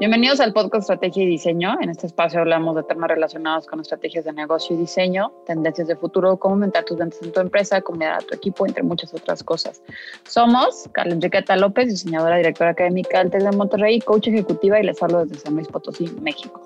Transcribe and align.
Bienvenidos 0.00 0.40
al 0.40 0.54
podcast 0.54 0.84
Estrategia 0.84 1.24
y 1.24 1.26
Diseño. 1.26 1.76
En 1.78 1.90
este 1.90 2.06
espacio 2.06 2.40
hablamos 2.40 2.74
de 2.74 2.82
temas 2.84 3.10
relacionados 3.10 3.66
con 3.66 3.80
estrategias 3.80 4.24
de 4.24 4.32
negocio 4.32 4.74
y 4.74 4.78
diseño, 4.78 5.30
tendencias 5.44 5.88
de 5.88 5.94
futuro, 5.94 6.38
cómo 6.38 6.54
aumentar 6.54 6.86
tus 6.86 6.96
ventas 6.96 7.20
en 7.20 7.30
tu 7.32 7.40
empresa, 7.40 7.82
cómo 7.82 8.02
a 8.06 8.16
tu 8.20 8.34
equipo, 8.34 8.66
entre 8.66 8.82
muchas 8.82 9.12
otras 9.12 9.44
cosas. 9.44 9.82
Somos 10.26 10.88
Carla 10.92 11.12
Enriqueta 11.12 11.54
López, 11.54 11.88
diseñadora, 11.88 12.38
directora 12.38 12.70
académica 12.70 13.18
del 13.18 13.30
TEC 13.30 13.42
de 13.42 13.54
Monterrey, 13.54 14.00
coach 14.00 14.28
ejecutiva 14.28 14.80
y 14.80 14.84
les 14.84 15.02
hablo 15.02 15.26
desde 15.26 15.42
San 15.44 15.52
Luis 15.52 15.68
Potosí, 15.68 16.10
México. 16.22 16.62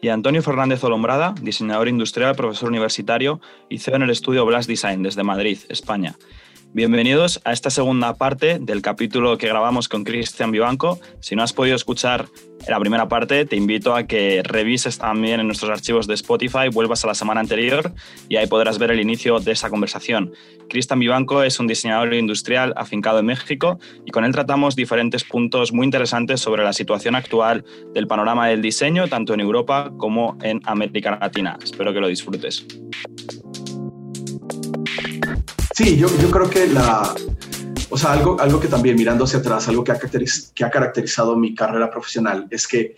Y 0.00 0.08
Antonio 0.08 0.40
Fernández 0.40 0.82
Olombrada, 0.82 1.34
diseñador 1.42 1.88
industrial, 1.88 2.34
profesor 2.36 2.70
universitario 2.70 3.38
y 3.68 3.80
CEO 3.80 3.96
en 3.96 4.02
el 4.04 4.10
estudio 4.10 4.46
Blast 4.46 4.66
Design 4.66 5.02
desde 5.02 5.22
Madrid, 5.22 5.58
España. 5.68 6.16
Bienvenidos 6.72 7.40
a 7.44 7.50
esta 7.52 7.68
segunda 7.68 8.14
parte 8.14 8.60
del 8.60 8.80
capítulo 8.80 9.36
que 9.38 9.48
grabamos 9.48 9.88
con 9.88 10.04
Cristian 10.04 10.52
Vivanco. 10.52 11.00
Si 11.18 11.34
no 11.34 11.42
has 11.42 11.52
podido 11.52 11.74
escuchar 11.74 12.26
la 12.68 12.78
primera 12.78 13.08
parte, 13.08 13.44
te 13.44 13.56
invito 13.56 13.96
a 13.96 14.04
que 14.04 14.40
revises 14.44 14.96
también 14.96 15.40
en 15.40 15.46
nuestros 15.46 15.68
archivos 15.68 16.06
de 16.06 16.14
Spotify, 16.14 16.68
vuelvas 16.72 17.02
a 17.02 17.08
la 17.08 17.16
semana 17.16 17.40
anterior 17.40 17.92
y 18.28 18.36
ahí 18.36 18.46
podrás 18.46 18.78
ver 18.78 18.92
el 18.92 19.00
inicio 19.00 19.40
de 19.40 19.50
esa 19.50 19.68
conversación. 19.68 20.32
Cristian 20.68 21.00
Vivanco 21.00 21.42
es 21.42 21.58
un 21.58 21.66
diseñador 21.66 22.14
industrial 22.14 22.72
afincado 22.76 23.18
en 23.18 23.26
México 23.26 23.80
y 24.06 24.12
con 24.12 24.24
él 24.24 24.30
tratamos 24.30 24.76
diferentes 24.76 25.24
puntos 25.24 25.72
muy 25.72 25.84
interesantes 25.84 26.40
sobre 26.40 26.62
la 26.62 26.72
situación 26.72 27.16
actual 27.16 27.64
del 27.92 28.06
panorama 28.06 28.46
del 28.46 28.62
diseño, 28.62 29.08
tanto 29.08 29.34
en 29.34 29.40
Europa 29.40 29.90
como 29.96 30.38
en 30.40 30.60
América 30.66 31.18
Latina. 31.20 31.58
Espero 31.60 31.92
que 31.92 32.00
lo 32.00 32.06
disfrutes. 32.06 32.64
Sí, 35.82 35.96
yo, 35.96 36.08
yo 36.18 36.30
creo 36.30 36.50
que 36.50 36.66
la, 36.66 37.14
o 37.88 37.96
sea, 37.96 38.12
algo, 38.12 38.38
algo 38.38 38.60
que 38.60 38.68
también 38.68 38.96
mirando 38.96 39.24
hacia 39.24 39.38
atrás, 39.38 39.66
algo 39.66 39.82
que 39.82 39.92
ha, 39.92 39.98
que 39.98 40.64
ha 40.66 40.70
caracterizado 40.70 41.38
mi 41.38 41.54
carrera 41.54 41.90
profesional 41.90 42.46
es 42.50 42.68
que 42.68 42.96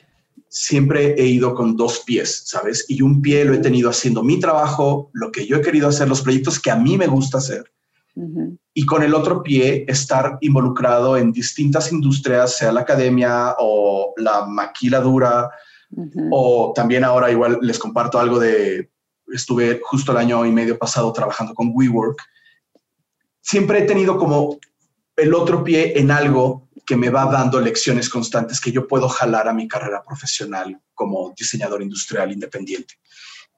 siempre 0.49 1.15
he 1.17 1.27
ido 1.27 1.55
con 1.55 1.77
dos 1.77 2.01
pies, 2.01 2.43
¿sabes? 2.45 2.87
Y 2.89 3.01
un 3.02 3.23
pie 3.23 3.45
lo 3.45 3.55
he 3.55 3.59
tenido 3.59 3.89
haciendo 3.89 4.24
mi 4.24 4.41
trabajo, 4.41 5.11
lo 5.13 5.30
que 5.30 5.47
yo 5.47 5.59
he 5.59 5.61
querido 5.61 5.87
hacer, 5.87 6.09
los 6.09 6.23
proyectos 6.23 6.59
que 6.59 6.73
a 6.73 6.77
mí 6.77 6.99
me 6.99 7.07
gusta 7.07 7.39
hacer. 7.39 7.73
Y 8.74 8.85
con 8.85 9.05
el 9.05 9.15
otro 9.15 9.45
pie 9.45 9.85
estar 9.87 10.39
involucrado 10.41 11.17
en 11.17 11.30
distintas 11.30 11.93
industrias, 11.93 12.57
sea 12.59 12.73
la 12.73 12.80
academia 12.80 13.55
o 13.61 14.13
la 14.17 14.45
maquiladura, 14.45 15.49
o 16.33 16.73
también 16.74 17.05
ahora 17.05 17.30
igual 17.30 17.61
les 17.63 17.79
comparto 17.79 18.19
algo 18.19 18.41
de, 18.41 18.91
estuve 19.33 19.80
justo 19.85 20.11
el 20.11 20.19
año 20.19 20.45
y 20.45 20.51
medio 20.51 20.77
pasado 20.77 21.13
trabajando 21.13 21.55
con 21.55 21.71
WeWork 21.73 22.19
siempre 23.43 23.80
he 23.80 23.82
tenido 23.82 24.16
como 24.16 24.59
el 25.16 25.35
otro 25.35 25.62
pie 25.62 25.98
en 25.98 26.10
algo 26.10 26.68
que 26.87 26.96
me 26.96 27.10
va 27.10 27.26
dando 27.26 27.60
lecciones 27.60 28.09
constantes 28.09 28.60
que 28.60 28.73
yo 28.73 28.88
puedo 28.88 29.09
jalar 29.09 29.49
a 29.49 29.52
mi 29.52 29.68
carrera 29.68 30.02
profesional 30.02 30.80
como 30.95 31.34
diseñador 31.37 31.82
industrial 31.82 32.32
independiente. 32.32 32.95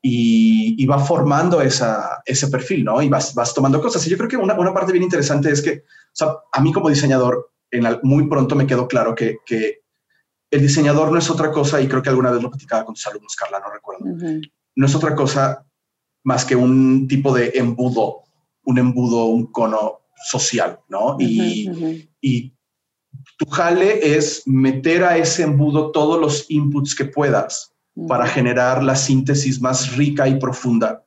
Y, 0.06 0.84
va 0.84 0.98
formando 0.98 1.62
esa, 1.62 2.22
ese 2.26 2.48
perfil, 2.48 2.84
¿no? 2.84 3.00
Y 3.00 3.08
vas, 3.08 3.34
vas 3.34 3.54
tomando 3.54 3.80
cosas. 3.80 4.06
Y 4.06 4.10
yo 4.10 4.18
creo 4.18 4.28
que 4.28 4.36
una, 4.36 4.52
una, 4.52 4.74
parte 4.74 4.92
bien 4.92 5.04
interesante 5.04 5.50
es 5.50 5.62
que, 5.62 5.70
o 5.78 6.12
sea, 6.12 6.28
a 6.52 6.60
mí 6.60 6.74
como 6.74 6.91
diseñador, 6.91 7.52
en 7.70 7.86
muy 8.02 8.28
pronto 8.28 8.54
me 8.54 8.66
quedó 8.66 8.86
claro 8.86 9.14
que, 9.14 9.38
que, 9.46 9.82
el 10.50 10.60
diseñador 10.60 11.10
no 11.10 11.19
es 11.19 11.30
otra 11.30 11.50
cosa, 11.50 11.80
y 11.80 11.88
creo 11.88 12.02
que 12.02 12.10
alguna 12.10 12.30
vez 12.30 12.42
lo 12.42 12.50
platicaba 12.50 12.84
con 12.84 12.94
tus 12.94 13.06
alumnos, 13.06 13.34
Carla, 13.34 13.58
no 13.58 13.72
recuerdo, 13.72 14.04
no 14.76 14.86
es 14.86 14.94
otra 14.94 15.14
cosa 15.14 15.64
más 16.22 16.44
que 16.44 16.54
un 16.54 17.08
tipo 17.08 17.34
de 17.34 17.52
embudo 17.54 18.23
un 18.64 18.78
embudo, 18.78 19.26
un 19.26 19.46
cono 19.46 20.00
social, 20.30 20.80
¿no? 20.88 21.16
y, 21.18 22.08
y 22.20 22.54
tu 23.38 23.46
jale 23.46 24.16
es 24.16 24.42
meter 24.46 25.04
a 25.04 25.16
ese 25.16 25.42
embudo 25.42 25.90
todos 25.90 26.20
los 26.20 26.50
inputs 26.50 26.94
que 26.94 27.04
puedas 27.04 27.74
para 28.08 28.26
generar 28.26 28.82
la 28.82 28.96
síntesis 28.96 29.60
más 29.60 29.96
rica 29.96 30.26
y 30.26 30.36
profunda 30.38 31.04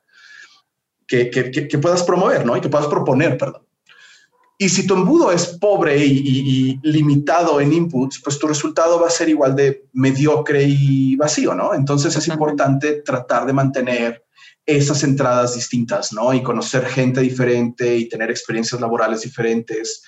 que, 1.07 1.29
que, 1.29 1.77
puedas 1.77 2.03
promover, 2.03 2.45
¿no? 2.45 2.57
Y 2.57 2.61
que 2.61 2.69
puedas 2.69 2.87
proponer, 2.87 3.37
perdón. 3.37 3.63
Y 4.59 4.69
si 4.69 4.87
tu 4.87 4.95
embudo 4.95 5.31
es 5.31 5.45
pobre 5.45 6.03
y, 6.03 6.79
limitado 6.83 7.61
en 7.61 7.71
inputs, 7.71 8.19
pues 8.23 8.39
tu 8.39 8.47
resultado 8.47 8.99
va 8.99 9.07
a 9.07 9.11
ser 9.11 9.29
igual 9.29 9.55
de 9.55 9.85
mediocre 9.93 10.63
y 10.63 11.15
vacío, 11.15 11.53
¿no? 11.53 11.73
Entonces 11.73 12.15
es 12.15 12.27
importante 12.27 13.01
tratar 13.03 13.45
de 13.45 13.53
mantener 13.53 14.25
esas 14.67 15.01
entradas 15.03 15.55
distintas, 15.55 16.11
¿no? 16.11 16.33
Y 16.33 16.43
conocer 16.43 16.85
gente 16.85 17.21
diferente 17.21 17.95
y 17.95 18.09
tener 18.09 18.29
experiencias 18.29 18.79
laborales 18.81 19.21
diferentes. 19.21 20.03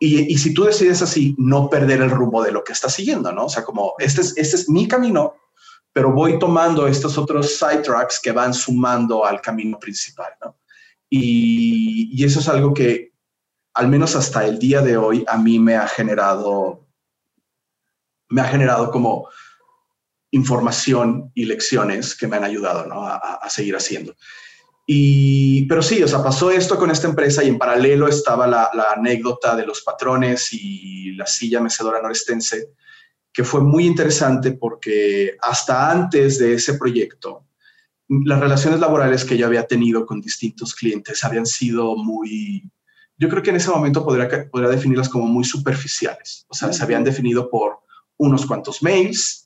Y, 0.00 0.36
si 0.36 0.52
tú 0.52 0.64
decides 0.64 1.00
así, 1.00 1.34
no 1.38 1.70
perder 1.70 2.02
el 2.02 2.10
rumbo 2.10 2.42
de 2.42 2.50
lo 2.50 2.64
que 2.64 2.72
estás 2.72 2.94
siguiendo, 2.94 3.32
¿no? 3.32 3.46
O 3.46 3.48
sea, 3.48 3.64
como 3.64 3.94
este 3.98 4.20
es, 4.20 4.36
este 4.36 4.56
es 4.56 4.68
mi 4.68 4.88
camino, 4.88 5.36
pero 5.92 6.12
voy 6.12 6.38
tomando 6.38 6.86
estos 6.88 7.16
otros 7.16 7.56
side 7.56 7.82
tracks 7.82 8.20
que 8.20 8.32
van 8.32 8.52
sumando 8.52 9.24
al 9.24 9.40
camino 9.40 9.78
principal, 9.78 10.32
¿no? 10.44 10.58
Y, 11.08 12.10
y 12.12 12.24
eso 12.24 12.40
es 12.40 12.48
algo 12.48 12.74
que, 12.74 13.12
al 13.72 13.86
menos 13.86 14.16
hasta 14.16 14.44
el 14.44 14.58
día 14.58 14.82
de 14.82 14.96
hoy, 14.96 15.24
a 15.28 15.38
mí 15.38 15.60
me 15.60 15.76
ha 15.76 15.86
generado, 15.86 16.84
me 18.28 18.40
ha 18.40 18.46
generado 18.46 18.90
como 18.90 19.28
información 20.36 21.32
y 21.34 21.46
lecciones 21.46 22.14
que 22.14 22.28
me 22.28 22.36
han 22.36 22.44
ayudado 22.44 22.86
a, 22.92 23.48
seguir 23.48 23.74
haciendo. 23.74 24.14
Y, 24.86 25.66
pero 25.66 25.82
sí, 25.82 26.02
o 26.02 26.08
sea, 26.08 26.22
pasó 26.22 26.50
esto 26.50 26.76
con 26.76 26.90
esta 26.90 27.08
empresa 27.08 27.42
y 27.42 27.48
en 27.48 27.58
paralelo 27.58 28.06
estaba 28.06 28.46
la, 28.46 28.70
anécdota 28.94 29.56
de 29.56 29.66
los 29.66 29.82
patrones 29.82 30.52
y 30.52 31.12
la 31.12 31.26
silla 31.26 31.60
mecedora 31.60 32.02
norestense, 32.02 32.68
que 33.32 33.44
fue 33.44 33.60
muy 33.60 33.86
interesante 33.86 34.52
porque 34.52 35.36
hasta 35.40 35.90
antes 35.90 36.38
de 36.38 36.54
ese 36.54 36.74
proyecto, 36.74 37.46
las 38.08 38.38
relaciones 38.38 38.78
laborales 38.78 39.24
que 39.24 39.36
yo 39.36 39.46
había 39.46 39.66
tenido 39.66 40.06
con 40.06 40.20
distintos 40.20 40.74
clientes 40.74 41.24
habían 41.24 41.46
sido 41.46 41.96
muy, 41.96 42.70
yo 43.18 43.28
creo 43.28 43.42
que 43.42 43.50
en 43.50 43.56
ese 43.56 43.70
momento 43.70 44.04
podría, 44.04 44.48
podría 44.48 44.70
definirlas 44.70 45.08
como 45.08 45.26
muy 45.26 45.44
superficiales. 45.44 46.46
O 46.48 46.54
sea, 46.54 46.72
se 46.72 46.82
habían 46.82 47.02
definido 47.02 47.50
por 47.50 47.80
unos 48.18 48.46
cuantos 48.46 48.82
mails, 48.82 49.45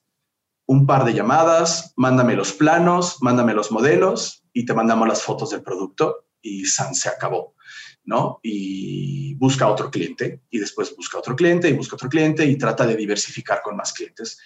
un 0.71 0.87
par 0.87 1.05
de 1.05 1.15
llamadas, 1.15 1.93
mándame 1.97 2.37
los 2.37 2.53
planos, 2.53 3.17
mándame 3.23 3.55
los 3.55 3.73
modelos 3.73 4.45
y 4.53 4.65
te 4.65 4.73
mandamos 4.73 5.09
las 5.09 5.21
fotos 5.21 5.51
del 5.51 5.65
producto 5.65 6.29
y 6.41 6.65
San 6.65 6.95
se 6.95 7.09
acabó, 7.09 7.57
¿no? 8.05 8.39
Y 8.45 9.35
busca 9.35 9.67
otro 9.67 9.91
cliente 9.91 10.43
y 10.49 10.61
después 10.61 10.95
busca 10.95 11.19
otro 11.19 11.35
cliente 11.35 11.69
y 11.69 11.73
busca 11.73 11.97
otro 11.97 12.09
cliente 12.09 12.47
y 12.47 12.57
trata 12.57 12.87
de 12.87 12.95
diversificar 12.95 13.63
con 13.63 13.77
más 13.77 13.93
clientes. 13.93 14.39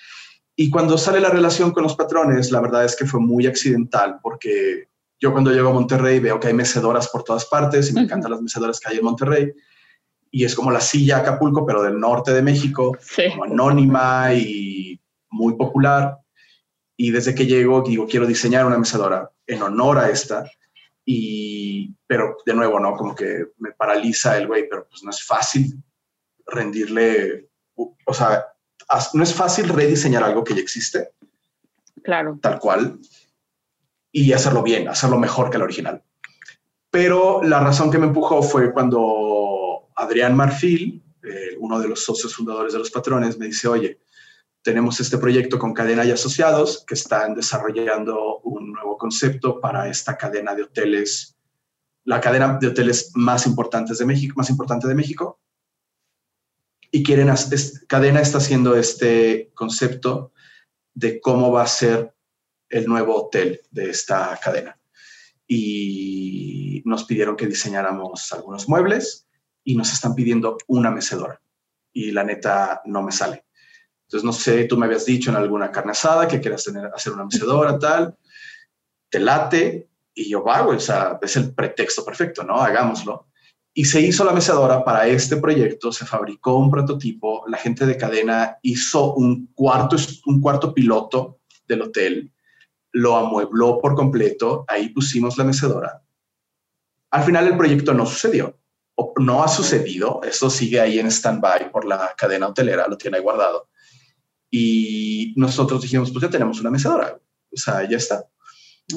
Y 0.57 0.71
cuando 0.71 0.97
sale 0.97 1.21
la 1.21 1.29
relación 1.29 1.73
con 1.73 1.83
los 1.83 1.95
patrones, 1.95 2.51
la 2.51 2.62
verdad 2.62 2.87
es 2.87 2.97
que 2.97 3.05
fue 3.05 3.21
muy 3.21 3.47
accidental 3.47 4.19
porque 4.23 4.89
yo 5.21 5.31
cuando 5.31 5.53
llego 5.53 5.69
a 5.69 5.75
Monterrey 5.75 6.21
veo 6.21 6.41
que 6.41 6.47
hay 6.47 6.55
mecedoras 6.55 7.06
por 7.11 7.23
todas 7.23 7.45
partes 7.45 7.91
y 7.91 7.93
me 7.93 8.01
encantan 8.01 8.31
las 8.31 8.41
mecedoras 8.41 8.81
que 8.81 8.89
hay 8.89 8.97
en 8.97 9.05
Monterrey. 9.05 9.53
Y 10.31 10.47
es 10.47 10.55
como 10.55 10.71
la 10.71 10.81
silla 10.81 11.19
Acapulco, 11.19 11.67
pero 11.67 11.83
del 11.83 12.01
norte 12.01 12.33
de 12.33 12.41
México, 12.41 12.97
como 13.31 13.45
anónima 13.45 14.33
y 14.33 14.99
muy 15.34 15.56
popular 15.56 16.19
y 16.97 17.11
desde 17.11 17.34
que 17.34 17.47
llego 17.47 17.83
digo, 17.83 18.06
quiero 18.06 18.27
diseñar 18.27 18.67
una 18.67 18.78
mecedora 18.78 19.31
en 19.47 19.62
honor 19.62 19.99
a 19.99 20.11
esta 20.11 20.49
y, 21.05 21.95
pero 22.06 22.37
de 22.47 22.55
nuevo, 22.55 22.81
¿no? 22.81 22.97
Como 22.97 23.15
que 23.15 23.47
me 23.59 23.73
paraliza 23.73 24.39
el 24.39 24.47
güey, 24.47 24.69
pero 24.69 24.87
pues 24.89 25.03
no 25.03 25.11
es 25.11 25.23
fácil 25.23 25.75
rendirle, 26.47 27.49
o 27.75 28.15
sea, 28.15 28.44
no 29.12 29.23
es 29.23 29.34
fácil 29.34 29.69
rediseñar 29.69 30.23
algo 30.23 30.44
que 30.44 30.55
ya 30.55 30.61
existe. 30.61 31.11
Claro. 32.03 32.39
Tal 32.41 32.59
cual. 32.59 32.99
Y 34.12 34.33
hacerlo 34.33 34.62
bien, 34.62 34.89
hacerlo 34.89 35.19
mejor 35.19 35.50
que 35.50 35.56
el 35.56 35.62
original. 35.62 36.03
Pero 36.91 37.43
la 37.43 37.61
razón 37.61 37.91
que 37.91 37.99
me 37.99 38.06
empujó 38.06 38.43
fue 38.43 38.73
cuando 38.73 39.91
Adrián 39.97 40.37
Marfil, 40.37 41.03
eh, 41.23 41.56
uno 41.59 41.81
de 41.81 41.89
los 41.89 42.05
socios 42.05 42.34
fundadores 42.34 42.73
de 42.73 42.78
los 42.78 42.91
patrones, 42.91 43.37
me 43.37 43.47
dice, 43.47 43.67
oye, 43.67 43.99
tenemos 44.65 44.99
este 44.99 45.19
proyecto 45.19 45.59
con 45.59 45.75
Cadena 45.75 46.06
y 46.06 46.11
Asociados 46.11 46.85
que 46.87 46.94
están 46.94 47.35
desarrollando 47.35 48.38
un 48.41 48.73
nuevo 48.73 48.97
concepto 48.97 49.61
para 49.61 49.91
esta 49.91 50.17
cadena 50.17 50.55
de 50.55 50.62
hoteles, 50.62 51.37
la 52.05 52.19
cadena 52.19 52.59
de 52.59 52.69
hoteles 52.69 53.12
más 53.15 53.47
importantes 53.47 53.99
de 53.99 54.06
México, 54.06 54.35
más 54.38 54.49
importante 54.49 54.88
de 54.88 54.94
México. 54.94 55.38
Y 56.91 57.03
quieren, 57.03 57.31
Cadena 57.87 58.23
está 58.23 58.38
haciendo 58.38 58.75
este 58.75 59.50
concepto 59.55 60.33
de 60.94 61.21
cómo 61.21 61.53
va 61.53 61.65
a 61.65 61.67
ser 61.67 62.15
el 62.71 62.87
nuevo 62.87 63.17
hotel 63.17 63.61
de 63.71 63.91
esta 63.91 64.38
cadena. 64.43 64.81
Y 65.47 66.81
nos 66.87 67.05
pidieron 67.05 67.37
que 67.37 67.49
diseñáramos 67.49 68.33
algunos 68.33 68.67
muebles 68.67 69.27
y 69.62 69.77
nos 69.77 69.93
están 69.93 70.15
pidiendo 70.15 70.56
una 70.69 70.91
mecedora. 70.91 71.43
Y 71.93 72.12
la 72.12 72.25
neta 72.25 72.81
no 72.87 73.03
me 73.03 73.12
sale 73.12 73.44
entonces, 74.05 74.25
no 74.25 74.33
sé, 74.33 74.65
tú 74.65 74.77
me 74.77 74.87
habías 74.87 75.06
dicho 75.06 75.31
en 75.31 75.37
alguna 75.37 75.71
carne 75.71 75.93
asada 75.93 76.29
que 76.29 76.41
quieras 76.41 76.65
tener, 76.65 76.87
hacer 76.95 77.12
una 77.12 77.25
mecedora, 77.25 77.79
tal, 77.79 78.15
te 79.11 79.19
late, 79.19 79.89
y 80.15 80.31
yo, 80.31 80.45
va, 80.45 80.67
o 80.67 80.79
sea, 80.79 81.19
es 81.21 81.37
el 81.37 81.55
pretexto 81.55 82.05
perfecto, 82.05 82.45
¿no? 82.45 82.56
Hagámoslo. 82.56 83.29
Y 83.73 83.87
se 83.87 84.01
hizo 84.01 84.25
la 84.25 84.33
mecedora 84.33 84.85
para 84.85 85.09
este 85.09 85.37
proyecto, 85.39 85.91
se 85.91 86.06
fabricó 86.06 86.56
un 86.56 86.71
prototipo, 86.71 87.45
la 87.49 87.59
gente 87.59 87.87
de 87.87 87.97
cadena 87.97 88.59
hizo 88.62 89.15
un 89.15 89.49
cuarto, 89.55 89.97
un 90.27 90.41
cuarto 90.41 90.73
piloto 90.73 91.41
del 91.67 91.83
hotel, 91.83 92.31
lo 92.93 93.17
amuebló 93.17 93.81
por 93.81 93.97
completo, 93.97 94.65
ahí 94.69 94.91
pusimos 94.91 95.37
la 95.37 95.45
mecedora. 95.45 96.03
Al 97.11 97.25
final 97.25 97.49
el 97.49 97.57
proyecto 97.57 97.93
no 97.95 98.07
sucedió, 98.07 98.57
o 98.95 99.12
no 99.19 99.43
ha 99.43 99.49
sucedido, 99.49 100.21
eso 100.23 100.49
sigue 100.50 100.81
ahí 100.81 101.00
en 101.00 101.11
stand-by 101.11 101.73
por 101.73 101.85
la 101.85 102.15
cadena 102.17 102.47
hotelera, 102.47 102.87
lo 102.87 102.97
tiene 102.97 103.17
ahí 103.17 103.23
guardado. 103.25 103.69
Y 104.56 105.35
nosotros 105.35 105.83
dijimos, 105.83 106.12
pues 106.12 106.23
ya 106.23 106.31
tenemos 106.31 106.61
una 106.61 106.71
mecedora, 106.71 107.19
o 107.51 107.56
sea, 107.56 107.89
ya 107.91 107.97
está. 107.97 108.25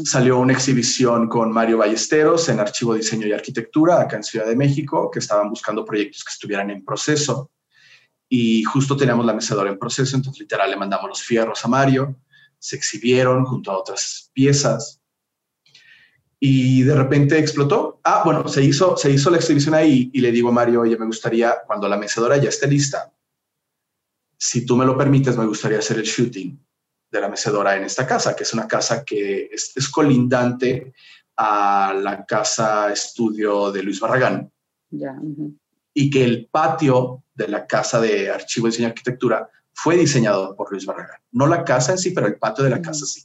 Salió 0.04 0.38
una 0.38 0.54
exhibición 0.54 1.28
con 1.28 1.52
Mario 1.52 1.80
Ballesteros 1.80 2.48
en 2.50 2.60
Archivo 2.60 2.94
Diseño 2.94 3.26
y 3.26 3.34
Arquitectura, 3.34 4.02
acá 4.02 4.18
en 4.18 4.24
Ciudad 4.24 4.46
de 4.46 4.56
México, 4.56 5.10
que 5.10 5.18
estaban 5.18 5.50
buscando 5.50 5.84
proyectos 5.84 6.24
que 6.24 6.32
estuvieran 6.32 6.70
en 6.70 6.86
proceso. 6.86 7.50
Y 8.30 8.62
justo 8.66 8.96
teníamos 8.96 9.26
la 9.26 9.34
mecedora 9.34 9.72
en 9.72 9.80
proceso, 9.80 10.16
entonces 10.16 10.42
literal 10.42 10.70
le 10.70 10.78
mandamos 10.78 11.10
los 11.10 11.24
fierros 11.24 11.66
a 11.66 11.68
Mario, 11.68 12.16
se 12.60 12.76
exhibieron 12.76 13.44
junto 13.44 13.72
a 13.72 13.80
otras 13.80 14.30
piezas. 14.34 15.02
Y 16.40 16.84
de 16.84 16.94
repente 16.94 17.40
explotó. 17.40 18.00
Ah, 18.04 18.22
bueno, 18.24 18.48
se 18.48 18.64
hizo, 18.64 18.96
se 18.96 19.10
hizo 19.10 19.32
la 19.32 19.38
exhibición 19.38 19.74
ahí 19.74 20.12
y 20.14 20.22
le 20.22 20.32
digo 20.32 20.50
a 20.50 20.52
Mario, 20.52 20.82
oye, 20.82 20.96
me 21.00 21.08
gustaría, 21.08 21.56
cuando 21.66 21.90
la 21.90 21.98
mecedora 21.98 22.38
ya 22.38 22.50
esté 22.50 22.68
lista, 22.68 23.12
si 24.38 24.66
tú 24.66 24.76
me 24.78 24.86
lo 24.86 24.98
permites, 24.98 25.36
me 25.36 25.46
gustaría 25.46 25.80
hacer 25.80 25.98
el 25.98 26.04
shooting 26.04 26.64
de 27.10 27.22
la 27.22 27.30
mecedora 27.30 27.76
en 27.76 27.84
esta 27.84 28.06
casa, 28.06 28.36
que 28.36 28.44
es 28.44 28.54
una 28.54 28.68
casa 28.68 29.04
que 29.04 29.50
es, 29.52 29.90
colindante 29.90 30.94
a 31.38 31.94
la 32.00 32.26
casa 32.26 32.92
estudio 32.92 33.72
de 33.72 33.84
Luis 33.84 34.00
Barragán. 34.00 34.52
Y 35.94 36.10
que 36.10 36.24
el 36.24 36.48
patio 36.52 37.24
de 37.34 37.48
la 37.48 37.66
casa 37.66 38.00
de 38.00 38.30
archivo, 38.30 38.68
diseño 38.68 38.88
y 38.88 38.92
arquitectura 38.92 39.50
fue 39.74 39.96
diseñado 39.98 40.56
por 40.56 40.72
Luis 40.72 40.86
Barragán. 40.86 41.20
No 41.32 41.48
la 41.48 41.64
casa 41.64 41.94
en 41.94 41.98
sí, 41.98 42.12
pero 42.12 42.28
el 42.28 42.38
patio 42.38 42.64
de 42.64 42.70
la 42.70 42.82
casa 42.82 43.06
sí. 43.06 43.24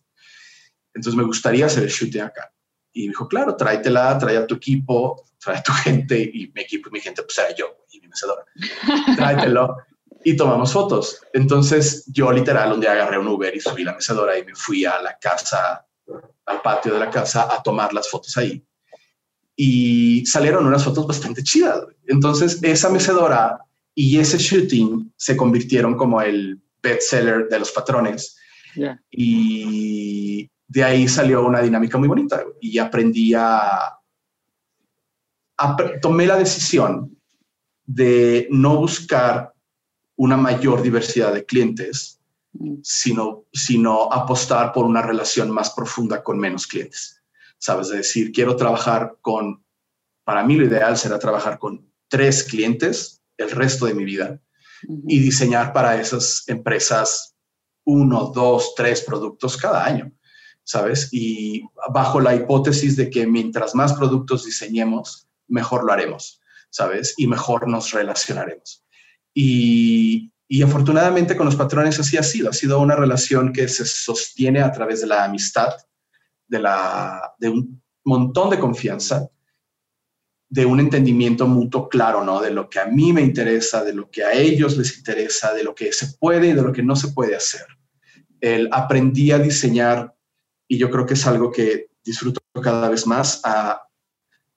Entonces 0.95 1.17
me 1.17 1.25
gustaría 1.25 1.67
hacer 1.67 1.83
el 1.83 1.91
shooting 1.91 2.23
acá. 2.23 2.53
Y 2.95 3.03
me 3.03 3.09
dijo, 3.09 3.27
claro, 3.27 3.57
tráetela, 3.57 4.19
trae 4.19 4.37
a 4.37 4.47
tu 4.47 4.55
equipo, 4.55 5.25
trae 5.39 5.59
a 5.59 5.63
tu 5.63 5.73
gente 5.85 6.19
y 6.23 6.51
mi 6.55 6.63
equipo 6.63 6.89
y 6.89 6.93
mi 6.93 7.01
gente, 7.01 7.23
pues 7.23 7.39
era 7.39 7.55
yo 7.55 7.85
y 7.91 8.01
mi 8.01 8.09
mecedora. 8.09 8.45
Tráetelo 9.17 9.77
y 10.25 10.37
tomamos 10.37 10.73
fotos. 10.73 11.21
Entonces 11.33 12.05
yo 12.07 12.33
literal 12.33 12.73
un 12.73 12.81
día 12.81 12.93
agarré 12.93 13.19
un 13.19 13.29
Uber 13.29 13.55
y 13.55 13.61
subí 13.61 13.85
la 13.85 13.95
mecedora 13.95 14.39
y 14.39 14.45
me 14.45 14.55
fui 14.55 14.85
a 14.85 15.01
la 15.01 15.19
casa, 15.19 15.87
al 16.47 16.63
patio 16.63 16.95
de 16.95 17.01
la 17.01 17.11
casa 17.11 17.49
a 17.53 17.63
tomar 17.63 17.93
las 17.93 18.09
fotos 18.09 18.37
ahí. 18.37 18.65
Y 19.57 20.25
salieron 20.27 20.67
unas 20.67 20.85
fotos 20.85 21.07
bastante 21.07 21.43
chidas. 21.43 21.85
Entonces 22.07 22.63
esa 22.63 22.89
mecedora 22.89 23.59
y 23.95 24.19
ese 24.19 24.39
shooting 24.39 25.13
se 25.17 25.37
convirtieron 25.37 25.97
como 25.97 26.21
el 26.23 26.61
bestseller 26.83 27.49
de 27.49 27.59
los 27.59 27.71
patrones. 27.71 28.37
Y 29.11 30.51
de 30.67 30.85
ahí 30.85 31.07
salió 31.07 31.45
una 31.45 31.61
dinámica 31.61 31.99
muy 31.99 32.09
bonita 32.09 32.43
y 32.61 32.79
aprendí 32.79 33.35
a, 33.35 33.99
a 35.59 35.77
tomé 36.01 36.27
la 36.27 36.39
decisión 36.39 37.15
de 37.85 38.49
no 38.51 38.77
buscar 38.77 39.52
una 40.17 40.37
mayor 40.37 40.83
diversidad 40.83 41.33
de 41.33 41.45
clientes, 41.45 42.21
mm. 42.53 42.77
sino, 42.83 43.45
sino 43.53 44.13
apostar 44.13 44.73
por 44.73 44.85
una 44.85 45.03
relación 45.03 45.51
más 45.51 45.71
profunda 45.71 46.23
con 46.23 46.39
menos 46.39 46.67
clientes. 46.67 47.23
Sabes, 47.59 47.89
es 47.89 47.97
decir, 47.97 48.33
quiero 48.33 48.57
trabajar 48.57 49.17
con, 49.21 49.65
para 50.25 50.45
mí 50.45 50.57
lo 50.57 50.67
ideal 50.67 50.97
será 50.97 51.19
trabajar 51.19 51.59
con 51.59 51.91
tres 52.09 52.45
clientes 52.45 53.23
el 53.37 53.51
resto 53.51 53.87
de 53.87 53.95
mi 53.95 54.05
vida 54.05 54.41
y 55.07 55.21
diseñar 55.21 55.73
para 55.73 56.01
esas 56.01 56.45
empresas 56.49 57.37
uno, 57.85 58.33
dos, 58.35 58.75
tres 58.77 59.03
productos 59.03 59.57
cada 59.57 59.85
año, 59.85 60.13
¿sabes? 60.63 61.09
Y 61.13 61.65
bajo 61.93 62.21
la 62.21 62.35
hipótesis 62.35 62.97
de 62.97 63.11
que 63.11 63.27
mientras 63.27 63.75
más 63.75 63.93
productos 63.93 64.45
diseñemos, 64.45 65.29
mejor 65.49 65.85
lo 65.85 65.93
haremos, 65.93 66.41
¿sabes? 66.71 67.15
Y 67.17 67.27
mejor 67.27 67.69
nos 67.69 67.93
relacionaremos. 67.93 68.85
Y, 69.35 70.31
afortunadamente 70.63 71.37
con 71.37 71.47
los 71.47 71.57
patrones 71.57 71.99
así 71.99 72.17
ha 72.17 72.23
sido. 72.23 72.51
Ha 72.51 72.53
sido 72.53 72.79
una 72.81 72.95
relación 72.95 73.53
que 73.53 73.69
se 73.69 73.85
sostiene 73.85 74.61
a 74.61 74.73
través 74.73 75.01
de 75.01 75.07
la 75.07 75.25
amistad, 75.25 75.73
de, 76.47 76.59
la, 76.59 77.35
de 77.39 77.49
un 77.49 77.83
montón 78.05 78.51
de 78.51 78.59
confianza, 78.59 79.29
de 80.49 80.67
un 80.67 80.81
entendimiento 80.81 81.47
mutuo 81.47 81.89
claro, 81.89 82.23
¿no? 82.23 82.43
De 82.43 82.51
lo 82.51 82.69
que 82.69 82.79
a 82.79 82.87
mí 82.87 83.13
me 83.15 83.23
interesa, 83.23 83.83
de 83.83 83.95
lo 83.95 84.11
que 84.11 84.23
a 84.23 84.35
ellos 84.35 84.77
les 84.77 84.99
interesa, 84.99 85.55
de 85.55 85.65
lo 85.65 85.75
que 85.75 85.93
se 85.93 86.09
puede 86.19 86.49
y 86.49 86.53
de 86.53 86.63
lo 86.63 86.73
que 86.73 86.83
no 86.83 86.95
se 86.95 87.09
puede 87.09 87.35
hacer. 87.35 87.65
El 88.39 88.69
aprendí 88.71 89.33
a 89.33 89.39
diseñar, 89.39 90.15
y 90.69 90.77
yo 90.77 90.91
creo 90.91 91.07
que 91.07 91.15
es 91.15 91.27
algo 91.27 91.51
que 91.51 91.89
disfruto 92.05 92.41
cada 92.63 92.91
vez 92.91 93.07
más, 93.07 93.41
a, 93.45 93.81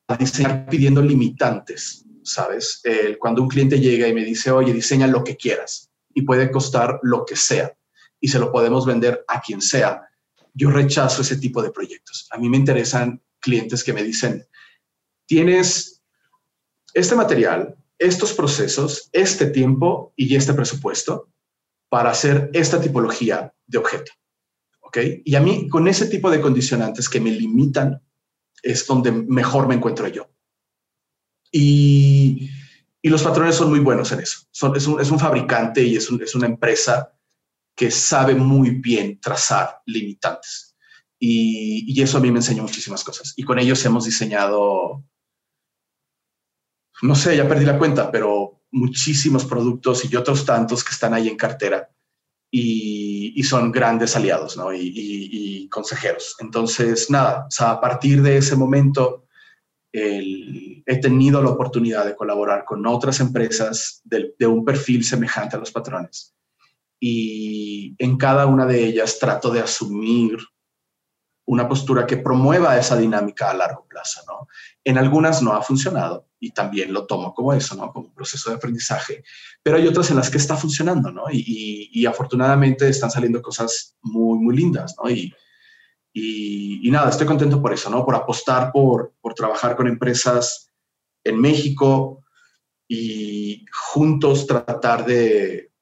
a 0.07 0.17
diseñar 0.17 0.67
pidiendo 0.67 1.01
limitantes, 1.01 2.04
¿sabes? 2.25 2.81
cuando 3.19 3.41
un 3.41 3.47
cliente 3.47 3.79
llega 3.79 4.07
y 4.07 4.13
me 4.13 4.25
dice, 4.25 4.51
oye, 4.51 4.73
diseña 4.73 5.07
lo 5.07 5.23
que 5.23 5.37
quieras 5.37 5.91
y 6.13 6.23
puede 6.23 6.51
costar 6.51 6.99
lo 7.03 7.25
que 7.25 7.35
sea 7.35 7.75
y 8.19 8.27
se 8.27 8.39
lo 8.39 8.51
podemos 8.51 8.85
vender 8.85 9.23
a 9.27 9.41
quien 9.41 9.61
sea, 9.61 10.09
yo 10.53 10.71
rechazo 10.71 11.21
ese 11.21 11.37
tipo 11.37 11.61
de 11.61 11.71
proyectos. 11.71 12.27
A 12.31 12.37
mí 12.37 12.49
me 12.49 12.57
interesan 12.57 13.21
clientes 13.39 13.83
que 13.83 13.93
me 13.93 14.03
dicen, 14.03 14.47
tienes 15.25 16.01
este 16.93 17.15
material, 17.15 17.75
estos 17.99 18.33
procesos, 18.33 19.09
este 19.11 19.47
tiempo 19.47 20.13
y 20.15 20.35
este 20.35 20.53
presupuesto 20.53 21.29
para 21.89 22.09
hacer 22.09 22.49
esta 22.53 22.81
tipología 22.81 23.53
de 23.67 23.77
objeto. 23.77 24.11
¿Ok? 24.81 24.97
Y 25.23 25.35
a 25.35 25.41
mí, 25.41 25.67
con 25.67 25.87
ese 25.87 26.07
tipo 26.07 26.31
de 26.31 26.41
condicionantes 26.41 27.09
que 27.09 27.19
me 27.19 27.31
limitan, 27.31 28.01
es 28.63 28.87
donde 28.87 29.11
mejor 29.11 29.67
me 29.67 29.75
encuentro 29.75 30.07
yo. 30.07 30.29
Y, 31.57 32.49
los 33.03 33.23
patrones 33.23 33.55
son 33.55 33.69
muy 33.69 33.79
buenos 33.79 34.11
en 34.11 34.19
eso. 34.19 34.41
Son, 34.51 34.75
es, 34.75 34.87
un, 34.87 35.19
fabricante 35.19 35.81
y 35.83 35.95
es, 35.95 36.09
una 36.09 36.47
empresa 36.47 37.13
que 37.73 37.91
sabe 37.91 38.35
muy 38.35 38.71
bien 38.71 39.21
trazar 39.21 39.81
limitantes. 39.85 40.75
Y, 41.17 42.01
eso 42.01 42.17
a 42.17 42.21
mí 42.21 42.29
me 42.29 42.39
enseñó 42.39 42.63
muchísimas 42.63 43.05
cosas. 43.05 43.33
Y 43.37 43.43
con 43.43 43.57
ellos 43.57 43.85
hemos 43.85 44.03
diseñado, 44.03 45.05
no 47.03 47.15
sé, 47.15 47.37
ya 47.37 47.47
perdí 47.47 47.63
la 47.63 47.77
cuenta, 47.77 48.11
pero 48.11 48.61
muchísimos 48.71 49.45
productos 49.45 50.03
y 50.11 50.13
otros 50.17 50.43
tantos 50.43 50.83
que 50.83 50.91
están 50.91 51.13
ahí 51.13 51.29
en 51.29 51.37
cartera 51.37 51.89
y, 52.51 53.41
son 53.43 53.71
grandes 53.71 54.15
aliados 54.15 54.57
¿no? 54.57 54.73
y, 54.73 54.91
y, 54.93 55.69
consejeros. 55.69 56.35
Entonces, 56.39 57.09
nada, 57.09 57.45
o 57.47 57.51
sea, 57.51 57.71
a 57.71 57.81
partir 57.81 58.21
de 58.21 58.37
ese 58.37 58.55
momento 58.55 59.24
he 59.97 60.97
tenido 60.97 61.41
la 61.41 61.51
oportunidad 61.51 62.05
de 62.05 62.15
colaborar 62.15 62.65
con 62.65 62.85
otras 62.85 63.19
empresas 63.19 64.01
de, 64.03 64.33
un 64.45 64.65
perfil 64.65 65.03
semejante 65.03 65.55
a 65.55 65.59
los 65.59 65.71
patrones. 65.71 66.35
Y 66.99 67.95
en 67.97 68.17
cada 68.17 68.45
una 68.45 68.65
de 68.65 68.85
ellas 68.85 69.19
trato 69.19 69.51
de 69.51 69.61
asumir 69.61 70.37
una 71.47 71.69
postura 71.69 72.07
que 72.07 72.17
promueva 72.17 72.77
esa 72.77 72.97
dinámica 72.97 73.51
a 73.51 73.53
largo 73.53 73.85
plazo, 73.87 74.21
¿no? 74.27 74.47
En 74.83 74.97
algunas 74.97 75.43
no 75.43 75.53
ha 75.53 75.61
funcionado 75.61 76.27
y 76.39 76.51
también 76.51 76.91
lo 76.91 77.05
tomo 77.05 77.33
como 77.33 77.53
eso, 77.53 77.75
¿no? 77.75 77.93
Como 77.93 78.07
un 78.07 78.13
proceso 78.13 78.49
de 78.49 78.55
aprendizaje, 78.55 79.23
pero 79.61 79.77
hay 79.77 79.87
otras 79.87 80.09
en 80.09 80.15
las 80.15 80.31
que 80.31 80.39
está 80.39 80.57
funcionando, 80.57 81.11
¿no? 81.11 81.25
Y, 81.31 81.91
y 81.93 82.05
afortunadamente 82.07 82.89
están 82.89 83.11
saliendo 83.11 83.43
cosas 83.43 83.95
muy, 84.01 84.39
muy 84.39 84.55
lindas, 84.55 84.95
¿no? 85.01 85.09
Y, 85.09 85.31
y, 86.17 86.89
nada, 86.91 87.09
estoy 87.09 87.27
contento 87.27 87.61
por 87.61 87.73
eso, 87.73 87.89
¿no? 87.89 88.05
Por 88.05 88.15
apostar 88.15 88.71
por, 88.71 89.15
por 89.19 89.33
trabajar 89.33 89.75
con 89.75 89.85
empresas 89.85 90.71
en 91.25 91.41
México 91.41 92.23
y 92.87 93.65
juntos 93.69 94.47
tratar 94.47 95.05
de, 95.05 95.73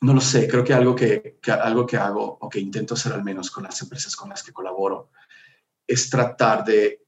no 0.00 0.14
lo 0.14 0.20
sé, 0.22 0.48
creo 0.48 0.64
que 0.64 0.72
algo 0.72 0.94
que, 0.96 1.38
algo 1.60 1.84
que 1.84 1.98
hago 1.98 2.38
o 2.40 2.48
que 2.48 2.58
intento 2.58 2.94
hacer 2.94 3.12
al 3.12 3.22
menos 3.22 3.50
con 3.50 3.64
las 3.64 3.82
empresas 3.82 4.16
con 4.16 4.30
las 4.30 4.42
que 4.42 4.54
colaboro 4.54 5.10
es 5.86 6.08
tratar 6.08 6.64
de 6.64 7.04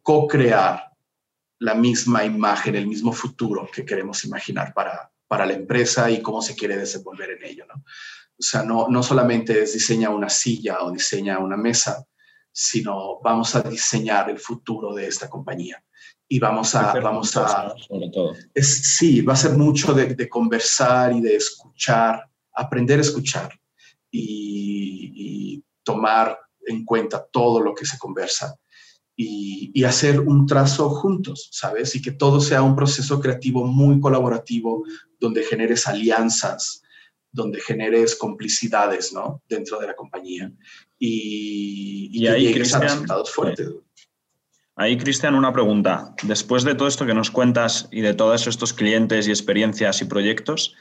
co-crear 0.00 0.92
la 1.58 1.74
misma 1.74 2.24
imagen, 2.24 2.76
el 2.76 2.86
mismo 2.86 3.12
futuro 3.12 3.68
que 3.72 3.84
queremos 3.84 4.24
imaginar 4.24 4.72
para, 4.72 5.10
para 5.26 5.44
la 5.44 5.54
empresa 5.54 6.08
y 6.08 6.22
cómo 6.22 6.40
se 6.40 6.54
quiere 6.54 6.76
desenvolver 6.76 7.30
en 7.30 7.44
ello, 7.44 7.66
¿no? 7.66 7.82
O 8.38 8.42
sea, 8.42 8.62
no, 8.62 8.88
no 8.88 9.02
solamente 9.02 9.62
es 9.62 9.72
diseña 9.72 10.10
una 10.10 10.28
silla 10.28 10.82
o 10.82 10.92
diseña 10.92 11.38
una 11.38 11.56
mesa, 11.56 12.04
sino 12.52 13.20
vamos 13.22 13.54
a 13.54 13.62
diseñar 13.62 14.30
el 14.30 14.38
futuro 14.38 14.94
de 14.94 15.06
esta 15.06 15.28
compañía. 15.28 15.82
Y 16.28 16.38
vamos 16.38 16.74
a... 16.74 16.92
Vamos 17.00 17.36
a 17.36 17.74
sobre 17.78 18.10
todo. 18.10 18.34
Es, 18.52 18.96
sí, 18.96 19.22
va 19.22 19.32
a 19.32 19.36
ser 19.36 19.56
mucho 19.56 19.94
de, 19.94 20.28
conversar 20.28 21.12
y 21.12 21.20
de 21.20 21.36
escuchar, 21.36 22.28
aprender 22.52 22.98
a 22.98 23.02
escuchar 23.02 23.58
y, 24.10 25.64
tomar 25.82 26.38
en 26.66 26.84
cuenta 26.84 27.26
todo 27.32 27.62
lo 27.62 27.74
que 27.74 27.86
se 27.86 27.96
conversa 27.96 28.54
y, 29.16 29.82
hacer 29.84 30.20
un 30.20 30.46
trazo 30.46 30.90
juntos, 30.90 31.48
¿sabes? 31.50 31.94
Y 31.94 32.02
que 32.02 32.12
todo 32.12 32.40
sea 32.40 32.62
un 32.62 32.76
proceso 32.76 33.20
creativo 33.20 33.64
muy 33.64 33.98
colaborativo, 34.00 34.84
donde 35.18 35.44
generes 35.44 35.86
alianzas, 35.86 36.82
donde 37.32 37.60
generes 37.60 38.16
complicidades, 38.16 39.12
¿no? 39.12 39.42
Dentro 39.48 39.78
de 39.78 39.86
la 39.86 39.94
compañía. 39.94 40.50
Y, 40.98 42.10
y, 42.12 42.26
ahí, 42.26 42.52
resultados 42.54 43.30
fuertes. 43.30 43.68
Ahí, 44.76 44.96
Cristian, 44.96 45.34
una 45.34 45.52
pregunta. 45.52 46.14
Después 46.22 46.64
de 46.64 46.74
todo 46.74 46.88
esto 46.88 47.06
que 47.06 47.14
nos 47.14 47.30
cuentas 47.30 47.88
y 47.90 48.00
de 48.00 48.14
todos 48.14 48.46
estos 48.46 48.72
clientes 48.72 49.26
y 49.26 49.30
experiencias 49.30 50.00
y 50.00 50.04
proyectos, 50.04 50.74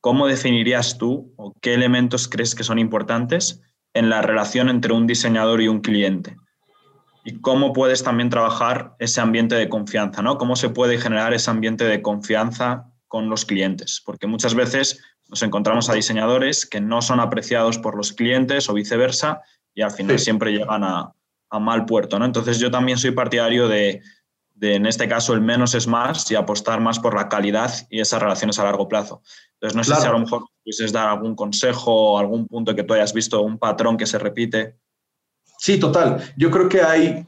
¿cómo 0.00 0.26
definirías 0.26 0.98
tú 0.98 1.32
o 1.36 1.52
qué 1.60 1.74
elementos 1.74 2.28
crees 2.28 2.54
que 2.54 2.64
son 2.64 2.78
importantes 2.78 3.60
en 3.94 4.08
la 4.08 4.22
relación 4.22 4.68
entre 4.68 4.92
un 4.92 5.06
diseñador 5.06 5.60
y 5.60 5.68
un 5.68 5.80
cliente? 5.80 6.36
y 7.24 7.40
cómo 7.40 7.72
puedes 7.72 8.02
también 8.02 8.30
trabajar 8.30 8.96
ese 8.98 9.20
ambiente 9.20 9.54
de 9.54 9.68
confianza, 9.68 10.22
¿no? 10.22 10.38
Cómo 10.38 10.56
se 10.56 10.70
puede 10.70 10.98
generar 10.98 11.32
ese 11.32 11.50
ambiente 11.50 11.84
de 11.84 12.02
confianza 12.02 12.86
con 13.06 13.28
los 13.28 13.44
clientes, 13.44 14.02
porque 14.04 14.26
muchas 14.26 14.54
veces 14.54 15.02
nos 15.32 15.42
encontramos 15.42 15.88
a 15.88 15.94
diseñadores 15.94 16.66
que 16.66 16.78
no 16.78 17.00
son 17.00 17.18
apreciados 17.18 17.78
por 17.78 17.96
los 17.96 18.12
clientes 18.12 18.68
o 18.68 18.74
viceversa 18.74 19.40
y 19.74 19.80
al 19.80 19.90
final 19.90 20.18
siempre 20.18 20.52
llegan 20.52 20.84
a, 20.84 21.14
mal 21.58 21.86
puerto, 21.86 22.18
¿no? 22.18 22.26
Entonces 22.26 22.58
yo 22.58 22.70
también 22.70 22.98
soy 22.98 23.12
partidario 23.12 23.66
de, 23.66 24.02
en 24.60 24.84
este 24.84 25.08
caso, 25.08 25.32
el 25.32 25.40
menos 25.40 25.74
es 25.74 25.86
más 25.86 26.30
y 26.30 26.34
apostar 26.34 26.82
más 26.82 26.98
por 26.98 27.14
la 27.14 27.30
calidad 27.30 27.72
y 27.88 28.00
esas 28.00 28.20
relaciones 28.20 28.58
a 28.58 28.64
largo 28.64 28.88
plazo. 28.88 29.22
Entonces 29.54 29.74
no 29.74 29.84
sé 29.84 29.98
si 29.98 30.06
a 30.06 30.12
lo 30.12 30.18
mejor 30.18 30.44
quieres 30.62 30.92
dar 30.92 31.08
algún 31.08 31.34
consejo 31.34 32.12
o 32.12 32.18
algún 32.18 32.46
punto 32.46 32.76
que 32.76 32.84
tú 32.84 32.92
hayas 32.92 33.14
visto, 33.14 33.40
un 33.40 33.58
patrón 33.58 33.96
que 33.96 34.06
se 34.06 34.18
repite. 34.18 34.76
Sí, 35.58 35.80
total. 35.80 36.22
Yo 36.36 36.50
creo 36.50 36.68
que 36.68 36.82
hay... 36.82 37.26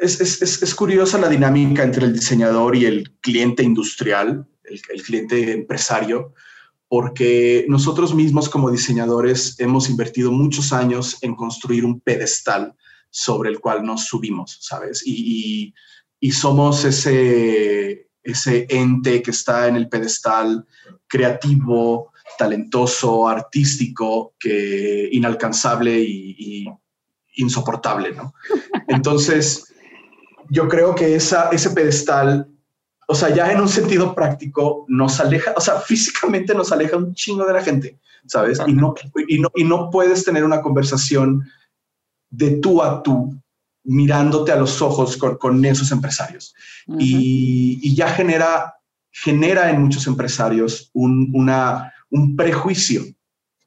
Es, 0.00 0.74
curiosa 0.74 1.16
la 1.18 1.28
dinámica 1.28 1.84
entre 1.84 2.06
el 2.06 2.12
diseñador 2.12 2.74
y 2.74 2.86
el 2.86 3.12
cliente 3.20 3.62
industrial, 3.62 4.46
el, 4.64 5.02
cliente 5.02 5.52
empresario, 5.52 6.34
porque 6.88 7.64
nosotros 7.68 8.14
mismos 8.14 8.48
como 8.48 8.70
diseñadores 8.70 9.58
hemos 9.58 9.90
invertido 9.90 10.30
muchos 10.30 10.72
años 10.72 11.18
en 11.22 11.34
construir 11.34 11.84
un 11.84 12.00
pedestal 12.00 12.74
sobre 13.10 13.50
el 13.50 13.60
cual 13.60 13.84
nos 13.84 14.06
subimos, 14.06 14.58
¿sabes? 14.60 15.02
Y, 15.04 15.74
y, 16.20 16.32
somos 16.32 16.84
ese, 16.84 18.08
ese 18.22 18.66
ente 18.68 19.22
que 19.22 19.30
está 19.30 19.68
en 19.68 19.76
el 19.76 19.88
pedestal 19.88 20.66
creativo, 21.06 22.12
talentoso, 22.38 23.28
artístico, 23.28 24.34
que 24.38 25.08
inalcanzable 25.12 25.98
y, 25.98 26.66
insoportable, 27.38 28.12
¿no? 28.12 28.32
Entonces, 28.88 29.74
yo 30.48 30.68
creo 30.68 30.94
que 30.94 31.16
esa, 31.16 31.50
ese 31.50 31.70
pedestal, 31.70 32.48
o 33.06 33.14
sea, 33.14 33.34
ya 33.34 33.50
en 33.52 33.60
un 33.60 33.68
sentido 33.68 34.14
práctico, 34.14 34.84
nos 34.88 35.20
aleja, 35.20 35.54
o 35.56 35.60
sea, 35.60 35.80
físicamente 35.86 36.54
nos 36.54 36.72
aleja 36.72 36.96
un 36.96 37.14
chingo 37.14 37.44
de 37.44 37.52
la 37.52 37.62
gente, 37.62 37.98
¿sabes? 38.26 38.60
Y 38.66 38.72
no, 38.72 38.94
y 39.28 39.38
no, 39.38 39.50
y 39.54 39.64
no 39.64 39.90
puedes 39.90 40.24
tener 40.24 40.44
una 40.44 40.62
conversación 40.62 41.48
de 42.30 42.58
tú 42.58 42.82
a 42.82 43.02
tú 43.02 43.34
mirándote 43.84 44.50
a 44.50 44.56
los 44.56 44.82
ojos 44.82 45.16
con, 45.16 45.64
esos 45.64 45.92
empresarios. 45.92 46.54
y, 46.98 47.94
ya 47.94 48.08
genera, 48.08 48.74
genera 49.12 49.70
en 49.70 49.80
muchos 49.80 50.08
empresarios 50.08 50.90
un, 50.92 51.30
una, 51.32 51.94
un 52.10 52.34
prejuicio 52.34 53.04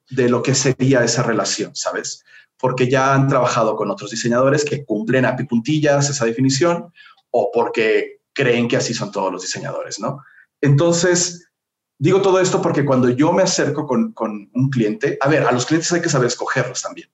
de 0.10 0.28
lo 0.28 0.44
que 0.44 0.54
sería 0.56 1.06
esa 1.06 1.24
relación, 1.24 1.74
¿sabes? 1.74 2.26
porque 2.60 2.90
ya 2.90 3.14
han 3.14 3.28
trabajado 3.28 3.76
con 3.76 3.90
otros 3.90 4.12
diseñadores 4.12 4.66
que 4.66 4.84
cumplen 4.84 5.26
a 5.26 5.36
puntillas 5.36 6.10
esa 6.10 6.26
definición 6.26 6.92
o 7.32 7.52
porque 7.54 8.19
creen 8.40 8.70
que 8.70 8.78
así 8.78 8.94
son 8.94 9.12
todos 9.12 9.34
los 9.34 9.42
diseñadores, 9.42 10.00
¿no? 10.00 10.24
Entonces, 10.62 11.50
digo 11.98 12.22
todo 12.22 12.40
esto 12.40 12.62
porque 12.62 12.86
cuando 12.86 13.10
yo 13.10 13.34
me 13.34 13.44
acerco 13.44 13.86
con, 13.86 14.14
un 14.54 14.70
cliente, 14.70 15.18
a 15.20 15.28
ver, 15.28 15.44
a 15.44 15.52
los 15.52 15.66
clientes 15.66 15.92
hay 15.92 16.02
que 16.02 16.08
saber 16.08 16.28
escogerlos 16.28 16.82
también. 16.82 17.10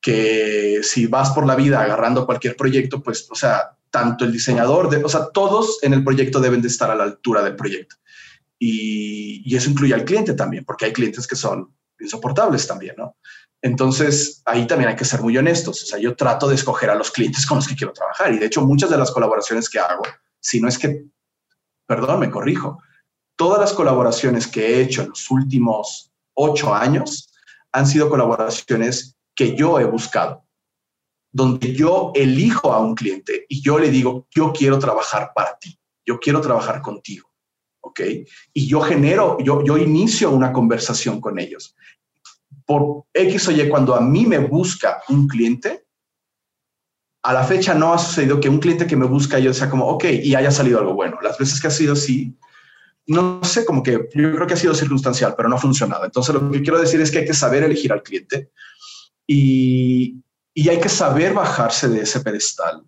Que 0.00 0.80
si 0.82 1.06
vas 1.06 1.30
por 1.30 1.46
la 1.46 1.54
vida 1.54 1.80
agarrando 1.80 2.26
cualquier 2.26 2.56
proyecto, 2.56 3.00
pues, 3.04 3.28
o 3.30 3.36
sea, 3.36 3.78
tanto 3.88 4.24
el 4.24 4.32
diseñador, 4.32 4.90
de, 4.90 5.04
o 5.04 5.08
sea, 5.08 5.28
todos 5.32 5.78
en 5.82 5.92
el 5.92 6.02
proyecto 6.02 6.40
deben 6.40 6.60
de 6.60 6.68
estar 6.68 6.90
a 6.90 6.96
la 6.96 7.04
altura 7.04 7.44
del 7.44 7.54
proyecto. 7.54 7.94
Y, 8.58 9.42
y 9.44 9.56
eso 9.56 9.70
incluye 9.70 9.94
al 9.94 10.04
cliente 10.04 10.34
también, 10.34 10.64
porque 10.64 10.86
hay 10.86 10.92
clientes 10.92 11.24
que 11.28 11.36
son 11.36 11.72
insoportables 12.00 12.66
también, 12.66 12.96
¿no? 12.98 13.16
Entonces, 13.60 14.42
ahí 14.44 14.66
también 14.66 14.90
hay 14.90 14.96
que 14.96 15.04
ser 15.04 15.20
muy 15.20 15.38
honestos. 15.38 15.84
O 15.84 15.86
sea, 15.86 16.00
yo 16.00 16.16
trato 16.16 16.48
de 16.48 16.56
escoger 16.56 16.90
a 16.90 16.96
los 16.96 17.12
clientes 17.12 17.46
con 17.46 17.58
los 17.58 17.68
que 17.68 17.76
quiero 17.76 17.92
trabajar. 17.92 18.34
Y 18.34 18.38
de 18.38 18.46
hecho, 18.46 18.60
muchas 18.62 18.90
de 18.90 18.98
las 18.98 19.12
colaboraciones 19.12 19.70
que 19.70 19.78
hago, 19.78 20.02
si 20.42 20.60
no 20.60 20.68
es 20.68 20.78
que, 20.78 21.04
perdón, 21.86 22.20
me 22.20 22.30
corrijo, 22.30 22.82
todas 23.36 23.60
las 23.60 23.72
colaboraciones 23.72 24.46
que 24.46 24.66
he 24.66 24.82
hecho 24.82 25.02
en 25.02 25.10
los 25.10 25.30
últimos 25.30 26.12
ocho 26.34 26.74
años 26.74 27.32
han 27.72 27.86
sido 27.86 28.10
colaboraciones 28.10 29.16
que 29.34 29.56
yo 29.56 29.80
he 29.80 29.84
buscado, 29.84 30.44
donde 31.30 31.72
yo 31.74 32.12
elijo 32.14 32.72
a 32.72 32.80
un 32.80 32.94
cliente 32.94 33.46
y 33.48 33.62
yo 33.62 33.78
le 33.78 33.90
digo, 33.90 34.26
yo 34.30 34.52
quiero 34.52 34.78
trabajar 34.78 35.32
para 35.34 35.56
ti, 35.58 35.78
yo 36.04 36.18
quiero 36.18 36.40
trabajar 36.40 36.82
contigo. 36.82 37.28
¿ok? 37.80 38.00
Y 38.52 38.66
yo 38.66 38.80
genero, 38.80 39.38
yo, 39.40 39.64
yo 39.64 39.76
inicio 39.76 40.30
una 40.30 40.52
conversación 40.52 41.20
con 41.20 41.38
ellos 41.38 41.74
por 42.64 43.04
X 43.12 43.48
o 43.48 43.52
Y, 43.52 43.68
cuando 43.68 43.94
a 43.94 44.00
mí 44.00 44.26
me 44.26 44.38
busca 44.38 45.02
un 45.08 45.26
cliente, 45.26 45.81
a 47.22 47.32
la 47.32 47.44
fecha 47.44 47.74
no 47.74 47.92
ha 47.92 47.98
sucedido 47.98 48.40
que 48.40 48.48
un 48.48 48.58
cliente 48.58 48.86
que 48.86 48.96
me 48.96 49.06
busca 49.06 49.38
yo 49.38 49.54
sea 49.54 49.70
como, 49.70 49.86
ok, 49.86 50.04
y 50.22 50.34
haya 50.34 50.50
salido 50.50 50.80
algo 50.80 50.94
bueno. 50.94 51.18
Las 51.22 51.38
veces 51.38 51.60
que 51.60 51.68
ha 51.68 51.70
sido 51.70 51.92
así, 51.92 52.36
no 53.06 53.42
sé, 53.44 53.64
como 53.64 53.82
que 53.82 53.92
yo 53.92 54.34
creo 54.34 54.46
que 54.46 54.54
ha 54.54 54.56
sido 54.56 54.74
circunstancial, 54.74 55.34
pero 55.36 55.48
no 55.48 55.56
ha 55.56 55.60
funcionado. 55.60 56.04
Entonces, 56.04 56.34
lo 56.34 56.50
que 56.50 56.62
quiero 56.62 56.80
decir 56.80 57.00
es 57.00 57.10
que 57.10 57.18
hay 57.18 57.26
que 57.26 57.34
saber 57.34 57.62
elegir 57.62 57.92
al 57.92 58.02
cliente 58.02 58.50
y, 59.26 60.20
y 60.52 60.68
hay 60.68 60.80
que 60.80 60.88
saber 60.88 61.32
bajarse 61.32 61.88
de 61.88 62.02
ese 62.02 62.20
pedestal 62.20 62.82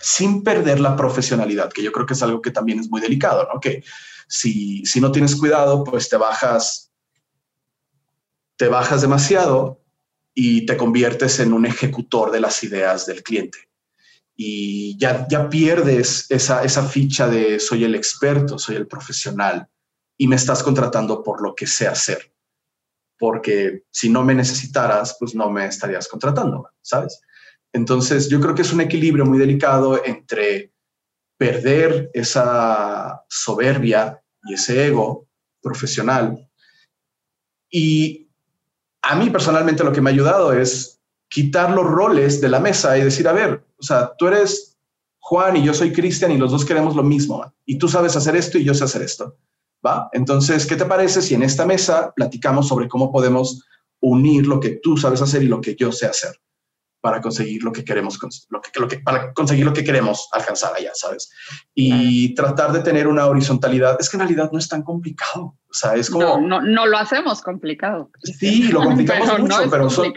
sin 0.00 0.42
perder 0.42 0.80
la 0.80 0.96
profesionalidad, 0.96 1.72
que 1.72 1.82
yo 1.82 1.90
creo 1.90 2.04
que 2.04 2.12
es 2.12 2.22
algo 2.22 2.42
que 2.42 2.50
también 2.50 2.78
es 2.78 2.90
muy 2.90 3.00
delicado, 3.00 3.48
¿no? 3.52 3.58
Que 3.58 3.82
si, 4.28 4.84
si 4.84 5.00
no 5.00 5.10
tienes 5.10 5.34
cuidado, 5.36 5.82
pues 5.84 6.08
te 6.08 6.16
bajas 6.16 6.90
te 8.56 8.68
bajas 8.68 9.02
demasiado 9.02 9.83
y 10.34 10.66
te 10.66 10.76
conviertes 10.76 11.38
en 11.38 11.52
un 11.52 11.64
ejecutor 11.64 12.30
de 12.30 12.40
las 12.40 12.62
ideas 12.64 13.06
del 13.06 13.22
cliente. 13.22 13.58
Y 14.36 14.98
ya, 14.98 15.28
ya 15.28 15.48
pierdes 15.48 16.26
esa, 16.28 16.64
esa 16.64 16.88
ficha 16.88 17.28
de 17.28 17.60
soy 17.60 17.84
el 17.84 17.94
experto, 17.94 18.58
soy 18.58 18.74
el 18.76 18.88
profesional 18.88 19.68
y 20.18 20.26
me 20.26 20.36
estás 20.36 20.62
contratando 20.62 21.22
por 21.22 21.40
lo 21.40 21.54
que 21.54 21.66
sé 21.66 21.86
hacer. 21.86 22.32
Porque 23.16 23.84
si 23.92 24.10
no 24.10 24.24
me 24.24 24.34
necesitaras, 24.34 25.16
pues 25.20 25.36
no 25.36 25.50
me 25.50 25.66
estarías 25.66 26.08
contratando, 26.08 26.68
¿sabes? 26.82 27.20
Entonces, 27.72 28.28
yo 28.28 28.40
creo 28.40 28.54
que 28.56 28.62
es 28.62 28.72
un 28.72 28.80
equilibrio 28.80 29.24
muy 29.24 29.38
delicado 29.38 30.04
entre 30.04 30.72
perder 31.38 32.10
esa 32.12 33.24
soberbia 33.28 34.20
y 34.44 34.54
ese 34.54 34.86
ego 34.86 35.28
profesional 35.60 36.48
y 37.70 38.23
a 39.04 39.14
mí 39.16 39.30
personalmente 39.30 39.84
lo 39.84 39.92
que 39.92 40.00
me 40.00 40.10
ha 40.10 40.12
ayudado 40.12 40.52
es 40.52 41.00
quitar 41.28 41.70
los 41.70 41.84
roles 41.84 42.40
de 42.40 42.48
la 42.48 42.60
mesa 42.60 42.96
y 42.96 43.04
decir, 43.04 43.28
a 43.28 43.32
ver, 43.32 43.64
o 43.78 43.82
sea, 43.82 44.12
tú 44.16 44.26
eres 44.26 44.78
Juan 45.20 45.56
y 45.56 45.62
yo 45.62 45.74
soy 45.74 45.92
Cristian 45.92 46.32
y 46.32 46.38
los 46.38 46.50
dos 46.50 46.64
queremos 46.64 46.96
lo 46.96 47.02
mismo. 47.02 47.44
Y 47.66 47.78
tú 47.78 47.88
sabes 47.88 48.16
hacer 48.16 48.36
esto 48.36 48.58
y 48.58 48.64
yo 48.64 48.74
sé 48.74 48.84
hacer 48.84 49.02
esto. 49.02 49.36
¿Va? 49.84 50.08
Entonces, 50.12 50.66
¿qué 50.66 50.76
te 50.76 50.86
parece 50.86 51.20
si 51.20 51.34
en 51.34 51.42
esta 51.42 51.66
mesa 51.66 52.12
platicamos 52.14 52.68
sobre 52.68 52.88
cómo 52.88 53.12
podemos 53.12 53.64
unir 54.00 54.46
lo 54.46 54.58
que 54.60 54.80
tú 54.82 54.96
sabes 54.96 55.20
hacer 55.20 55.42
y 55.42 55.48
lo 55.48 55.60
que 55.60 55.74
yo 55.74 55.92
sé 55.92 56.06
hacer? 56.06 56.40
Para 57.04 57.20
conseguir 57.20 57.62
lo 57.62 57.70
que 57.70 57.84
queremos, 57.84 58.18
lo 58.48 58.62
que, 58.62 58.80
lo 58.80 58.88
que, 58.88 58.98
para 58.98 59.34
conseguir 59.34 59.66
lo 59.66 59.74
que 59.74 59.84
queremos 59.84 60.26
alcanzar 60.32 60.72
allá, 60.74 60.92
¿sabes? 60.94 61.30
Y 61.74 62.34
tratar 62.34 62.72
de 62.72 62.80
tener 62.80 63.06
una 63.08 63.26
horizontalidad, 63.26 63.98
es 64.00 64.08
que 64.08 64.16
en 64.16 64.22
realidad 64.22 64.48
no 64.50 64.58
es 64.58 64.66
tan 64.70 64.82
complicado, 64.82 65.42
o 65.42 65.74
sea, 65.74 65.96
es 65.96 66.08
como... 66.08 66.24
No, 66.24 66.40
no, 66.40 66.62
no 66.62 66.86
lo 66.86 66.96
hacemos 66.96 67.42
complicado. 67.42 68.10
Sí, 68.22 68.68
lo 68.68 68.80
complicamos 68.84 69.38
mucho, 69.38 69.70
pero 69.70 69.90
son, 69.90 70.14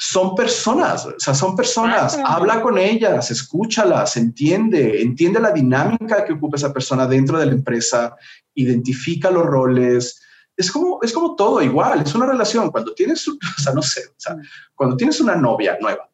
son, 0.00 0.34
personas, 0.34 1.06
o 1.06 1.14
sea, 1.16 1.32
son 1.32 1.54
personas, 1.54 2.18
habla 2.24 2.60
con 2.60 2.76
ellas, 2.76 3.30
escúchalas, 3.30 4.16
entiende, 4.16 5.02
entiende 5.02 5.38
la 5.38 5.52
dinámica 5.52 6.24
que 6.24 6.32
ocupa 6.32 6.56
esa 6.56 6.72
persona 6.72 7.06
dentro 7.06 7.38
de 7.38 7.46
la 7.46 7.52
empresa, 7.52 8.16
identifica 8.52 9.30
los 9.30 9.46
roles, 9.46 10.20
es 10.60 10.70
como, 10.70 11.00
es 11.02 11.12
como 11.12 11.34
todo 11.34 11.62
igual, 11.62 12.02
es 12.02 12.14
una 12.14 12.26
relación. 12.26 12.70
Cuando 12.70 12.94
tienes, 12.94 13.26
o 13.28 13.36
sea, 13.58 13.72
no 13.72 13.82
sé, 13.82 14.02
o 14.08 14.14
sea, 14.18 14.36
cuando 14.74 14.96
tienes 14.96 15.20
una 15.20 15.34
novia 15.34 15.78
nueva 15.80 16.08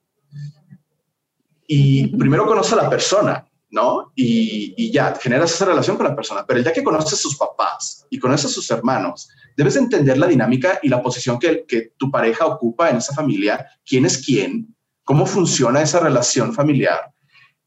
y 1.67 2.07
primero 2.17 2.47
conoces 2.47 2.75
a 2.75 2.83
la 2.83 2.89
persona, 2.89 3.45
¿no? 3.71 4.13
Y, 4.15 4.75
y, 4.77 4.93
ya, 4.93 5.17
generas 5.21 5.53
esa 5.53 5.65
relación 5.65 5.97
con 5.97 6.07
la 6.07 6.15
persona, 6.15 6.45
pero 6.47 6.63
día 6.63 6.73
que 6.73 6.85
conoces 6.85 7.15
a 7.15 7.17
sus 7.17 7.37
papás 7.37 8.07
y 8.09 8.19
conoces 8.19 8.47
a 8.47 8.55
sus 8.55 8.71
hermanos, 8.71 9.29
debes 9.57 9.75
entender 9.75 10.17
la 10.17 10.29
dinámica 10.29 10.79
y 10.83 10.89
la 10.89 11.03
posición 11.03 11.39
que, 11.39 11.65
que 11.67 11.93
tu 11.97 12.09
pareja 12.11 12.47
ocupa 12.47 12.89
en 12.89 12.99
esa 12.99 13.15
familia, 13.15 13.67
quién 13.85 14.07
es 14.07 14.25
quién, 14.25 14.75
cómo 15.03 15.27
funciona 15.27 15.83
esa 15.83 15.99
relación 15.99 16.55
familiar, 16.55 17.13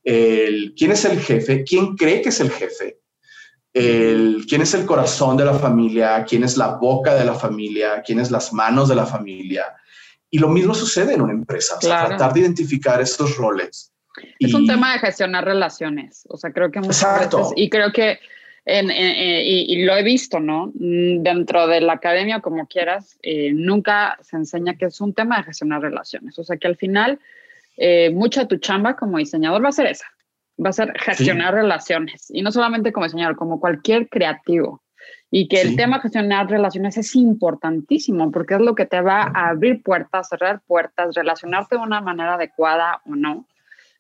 el, 0.03 0.74
quién 0.77 0.91
es 0.91 1.03
el 1.03 1.19
jefe, 1.19 1.65
quién 1.65 1.98
cree 1.98 2.21
que 2.21 2.29
es 2.29 2.39
el 2.39 2.51
jefe, 2.51 2.98
el, 3.73 4.45
quién 4.47 4.61
es 4.61 4.73
el 4.73 4.85
corazón 4.85 5.38
de 5.38 5.45
la 5.45 5.53
familia, 5.53 6.25
quién 6.27 6.43
es 6.43 6.57
la 6.57 6.75
boca 6.75 7.15
de 7.15 7.25
la 7.25 7.33
familia, 7.33 8.01
quién 8.05 8.19
es 8.19 8.31
las 8.31 8.51
manos 8.53 8.89
de 8.89 8.95
la 8.95 9.05
familia. 9.05 9.65
Y 10.31 10.39
lo 10.39 10.49
mismo 10.49 10.73
sucede 10.73 11.13
en 11.13 11.21
una 11.21 11.33
empresa, 11.33 11.77
tratar 11.79 12.33
de 12.33 12.41
identificar 12.41 13.01
estos 13.01 13.38
roles. 13.38 13.91
Es 14.39 14.53
un 14.53 14.67
tema 14.67 14.93
de 14.93 14.99
gestionar 14.99 15.45
relaciones, 15.45 16.25
o 16.29 16.38
sea, 16.38 16.51
creo 16.51 16.71
que 16.71 16.79
muchas 16.79 17.01
Exacto. 17.01 17.53
y 17.55 17.69
creo 17.69 17.91
que 17.93 18.19
y, 18.65 19.83
lo 19.83 19.95
he 19.95 20.03
visto, 20.03 20.39
¿no? 20.39 20.71
Mm, 20.75 21.23
dentro 21.23 21.67
de 21.67 21.81
la 21.81 21.93
academia, 21.93 22.39
como 22.39 22.67
quieras, 22.67 23.17
eh, 23.23 23.51
nunca 23.53 24.17
se 24.21 24.35
enseña 24.35 24.75
que 24.75 24.85
es 24.85 25.01
un 25.01 25.13
tema 25.13 25.38
de 25.38 25.43
gestionar 25.45 25.81
relaciones. 25.81 26.38
O 26.38 26.43
sea, 26.43 26.57
que 26.57 26.67
al 26.67 26.75
final, 26.75 27.19
eh, 27.77 28.09
mucha 28.11 28.47
tu 28.47 28.57
chamba 28.57 28.95
como 28.95 29.17
diseñador 29.17 29.63
va 29.63 29.69
a 29.69 29.73
ser 29.73 29.88
esa, 29.88 30.05
va 30.63 30.69
a 30.69 30.73
ser 30.73 30.93
gestionar 30.99 31.53
relaciones. 31.53 32.27
Y 32.29 32.41
no 32.41 32.51
solamente 32.51 32.91
como 32.91 33.05
diseñador, 33.05 33.35
como 33.35 33.59
cualquier 33.59 34.09
creativo. 34.09 34.81
Y 35.31 35.47
que 35.47 35.61
el 35.61 35.75
tema 35.75 36.01
gestionar 36.01 36.49
relaciones 36.49 36.97
es 36.97 37.15
importantísimo 37.15 38.31
porque 38.31 38.55
es 38.55 38.61
lo 38.61 38.73
que 38.73 38.85
te 38.85 38.99
va 38.99 39.31
a 39.33 39.49
abrir 39.49 39.83
puertas, 39.83 40.29
cerrar 40.29 40.61
puertas, 40.65 41.15
relacionarte 41.15 41.75
de 41.75 41.81
una 41.81 42.01
manera 42.01 42.33
adecuada 42.33 43.01
o 43.05 43.15
no. 43.15 43.45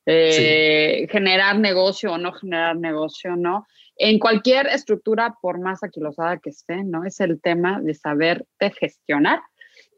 Eh, 0.05 1.07
generar 1.11 1.59
negocio 1.59 2.13
o 2.13 2.17
no 2.17 2.33
generar 2.33 2.75
negocio, 2.75 3.35
¿no? 3.35 3.67
en 3.99 4.17
cualquier 4.17 4.67
estructura, 4.67 5.35
por 5.41 5.59
más 5.59 5.83
aquilosada 5.83 6.37
que 6.37 6.49
esté, 6.49 6.83
¿no? 6.85 7.03
Es 7.03 7.19
el 7.19 7.39
tema 7.41 7.81
de 7.81 7.93
saber 7.93 8.45
de 8.59 8.71
gestionar 8.71 9.41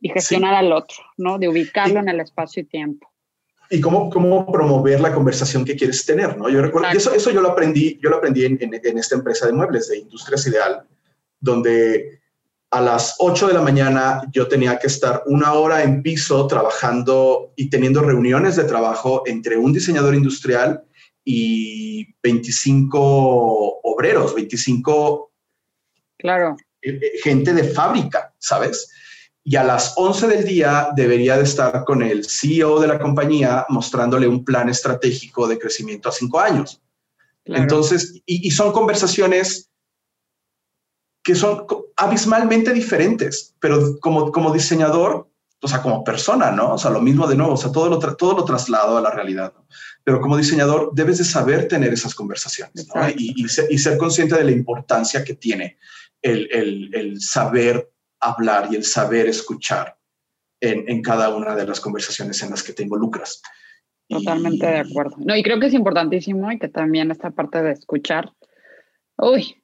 y 0.02 0.10
gestionar 0.10 0.56
al 0.56 0.74
otro, 0.74 0.98
¿no? 1.18 1.38
De 1.38 1.48
ubicarlo 1.48 2.00
en 2.00 2.10
el 2.10 2.20
espacio 2.20 2.64
y 2.64 2.66
tiempo. 2.66 3.11
Y 3.72 3.80
cómo, 3.80 4.10
cómo 4.10 4.52
promover 4.52 5.00
la 5.00 5.14
conversación 5.14 5.64
que 5.64 5.78
quieres 5.78 6.06
tener, 6.06 6.38
¿no? 6.38 6.50
Yo 6.50 6.62
recuerdo, 6.62 6.90
eso, 6.90 7.14
eso 7.14 7.32
yo 7.32 7.42
lo 7.42 7.52
aprendí, 7.52 7.98
yo 8.02 8.10
lo 8.10 8.18
aprendí 8.18 8.44
en, 8.44 8.60
en, 8.62 8.98
esta 8.98 9.16
empresa 9.16 9.48
de 9.48 9.54
muebles, 9.54 9.88
de 9.88 10.00
Industrias 10.00 10.46
Ideal, 10.46 10.84
donde 11.40 12.20
a 12.70 12.82
las 12.82 13.16
8 13.20 13.48
de 13.48 13.54
la 13.54 13.62
mañana 13.62 14.22
yo 14.32 14.48
tenía 14.48 14.78
que 14.78 14.88
estar 14.88 15.24
una 15.26 15.54
hora 15.54 15.84
en 15.84 16.02
piso 16.02 16.48
trabajando 16.48 17.54
y 17.56 17.70
teniendo 17.70 18.02
reuniones 18.02 18.58
de 18.58 18.66
trabajo 18.66 19.24
entre 19.26 19.58
un 19.58 19.72
diseñador 19.74 20.16
industrial 20.16 20.84
y 21.24 22.14
25 22.22 23.00
obreros, 23.84 24.36
25 24.36 25.32
claro. 26.18 26.56
Eh, 26.82 27.00
eh, 27.02 27.12
gente 27.24 27.54
de 27.54 27.64
fábrica, 27.64 28.34
¿sabes? 28.40 28.90
Y 29.44 29.56
a 29.56 29.64
las 29.64 29.94
11 29.96 30.28
del 30.28 30.44
día 30.46 30.90
debería 30.96 31.38
de 31.38 31.44
estar 31.44 31.84
con 31.84 32.04
el 32.04 32.26
CEO 32.30 32.80
de 32.80 32.88
la 32.88 33.00
compañía 33.00 33.66
mostrándole 33.70 34.28
un 34.28 34.46
plan 34.46 34.70
estratégico 34.70 35.48
de 35.48 35.58
crecimiento 35.58 36.10
a 36.10 36.12
cinco 36.12 36.40
años. 36.40 36.82
Entonces, 37.46 38.22
y, 38.26 38.48
y, 38.48 38.52
son 38.52 38.72
conversaciones 38.72 39.72
que 41.24 41.34
son 41.34 41.66
abismalmente 41.96 42.72
diferentes, 42.72 43.56
pero 43.60 44.00
como, 44.00 44.32
como 44.32 44.54
diseñador 44.54 45.32
o 45.64 45.68
sea, 45.68 45.82
como 45.82 46.04
persona, 46.04 46.52
¿no? 46.52 46.74
O 46.74 46.78
sea, 46.78 46.90
lo 46.90 47.02
mismo 47.02 47.28
de 47.28 47.36
nuevo, 47.36 47.54
o 47.54 47.58
sea, 47.58 47.72
todo 47.72 47.88
lo, 47.88 48.00
todo 48.00 48.36
lo 48.36 48.46
traslado 48.46 48.98
a 48.98 49.02
la 49.02 49.12
realidad, 49.12 49.54
¿no? 49.56 49.68
Pero 50.04 50.20
como 50.20 50.36
diseñador 50.36 50.90
debes 50.94 51.20
de 51.20 51.24
saber 51.24 51.68
tener 51.68 51.94
esas 51.94 52.16
conversaciones, 52.16 52.88
¿no? 52.88 53.08
Y, 53.10 53.36
y, 53.38 53.78
ser, 53.78 53.98
consciente 53.98 54.36
de 54.36 54.44
la 54.44 54.52
importancia 54.52 55.24
que 55.24 55.36
tiene 55.36 55.78
el, 56.24 56.50
el, 56.52 56.96
el 56.96 57.22
saber 57.22 57.92
hablar 58.22 58.68
y 58.72 58.76
el 58.76 58.84
saber 58.84 59.28
escuchar 59.28 59.98
en, 60.60 60.88
en, 60.88 61.02
cada 61.02 61.36
una 61.36 61.56
de 61.56 61.66
las 61.66 61.80
conversaciones 61.80 62.42
en 62.44 62.52
las 62.52 62.64
que 62.64 62.74
te 62.74 62.84
involucras. 62.84 63.42
Totalmente 64.08 64.66
de 64.66 64.80
acuerdo. 64.80 65.16
No, 65.20 65.36
y 65.36 65.42
creo 65.42 65.60
que 65.60 65.68
es 65.68 65.74
importantísimo 65.74 66.52
y 66.52 66.60
que 66.60 66.68
también 66.68 67.12
esta 67.12 67.32
parte 67.32 67.64
de 67.64 67.72
escuchar, 67.72 68.32
uy, 69.18 69.62